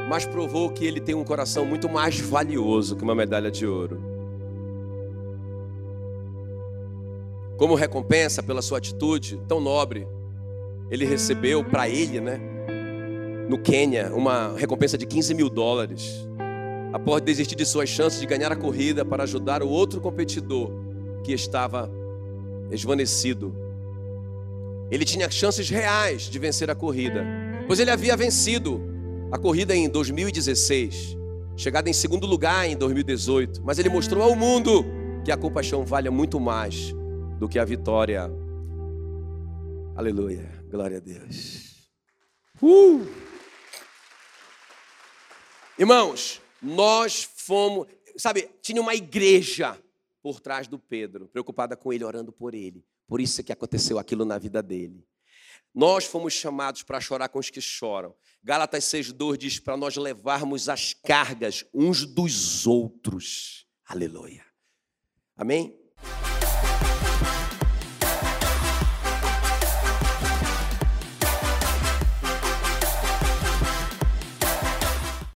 [0.10, 4.02] mas provou que ele tem um coração muito mais valioso que uma medalha de ouro.
[7.58, 10.08] Como recompensa pela sua atitude tão nobre,
[10.90, 12.42] ele recebeu para ele, né,
[13.52, 16.26] no Quênia, uma recompensa de 15 mil dólares,
[16.94, 20.72] após desistir de suas chances de ganhar a corrida para ajudar o outro competidor
[21.22, 21.92] que estava
[22.72, 23.54] esvanecido.
[24.90, 27.26] Ele tinha chances reais de vencer a corrida,
[27.68, 28.82] pois ele havia vencido
[29.30, 31.18] a corrida em 2016,
[31.58, 34.86] chegada em segundo lugar em 2018, mas ele mostrou ao mundo
[35.26, 36.96] que a compaixão vale muito mais
[37.38, 38.32] do que a vitória.
[39.94, 41.90] Aleluia, glória a Deus.
[42.62, 43.31] Uh!
[45.82, 49.76] Irmãos, nós fomos, sabe, tinha uma igreja
[50.22, 52.86] por trás do Pedro, preocupada com ele, orando por ele.
[53.08, 55.04] Por isso é que aconteceu aquilo na vida dele.
[55.74, 58.14] Nós fomos chamados para chorar com os que choram.
[58.44, 63.66] Gálatas 6,2 diz para nós levarmos as cargas uns dos outros.
[63.84, 64.46] Aleluia.
[65.36, 65.76] Amém?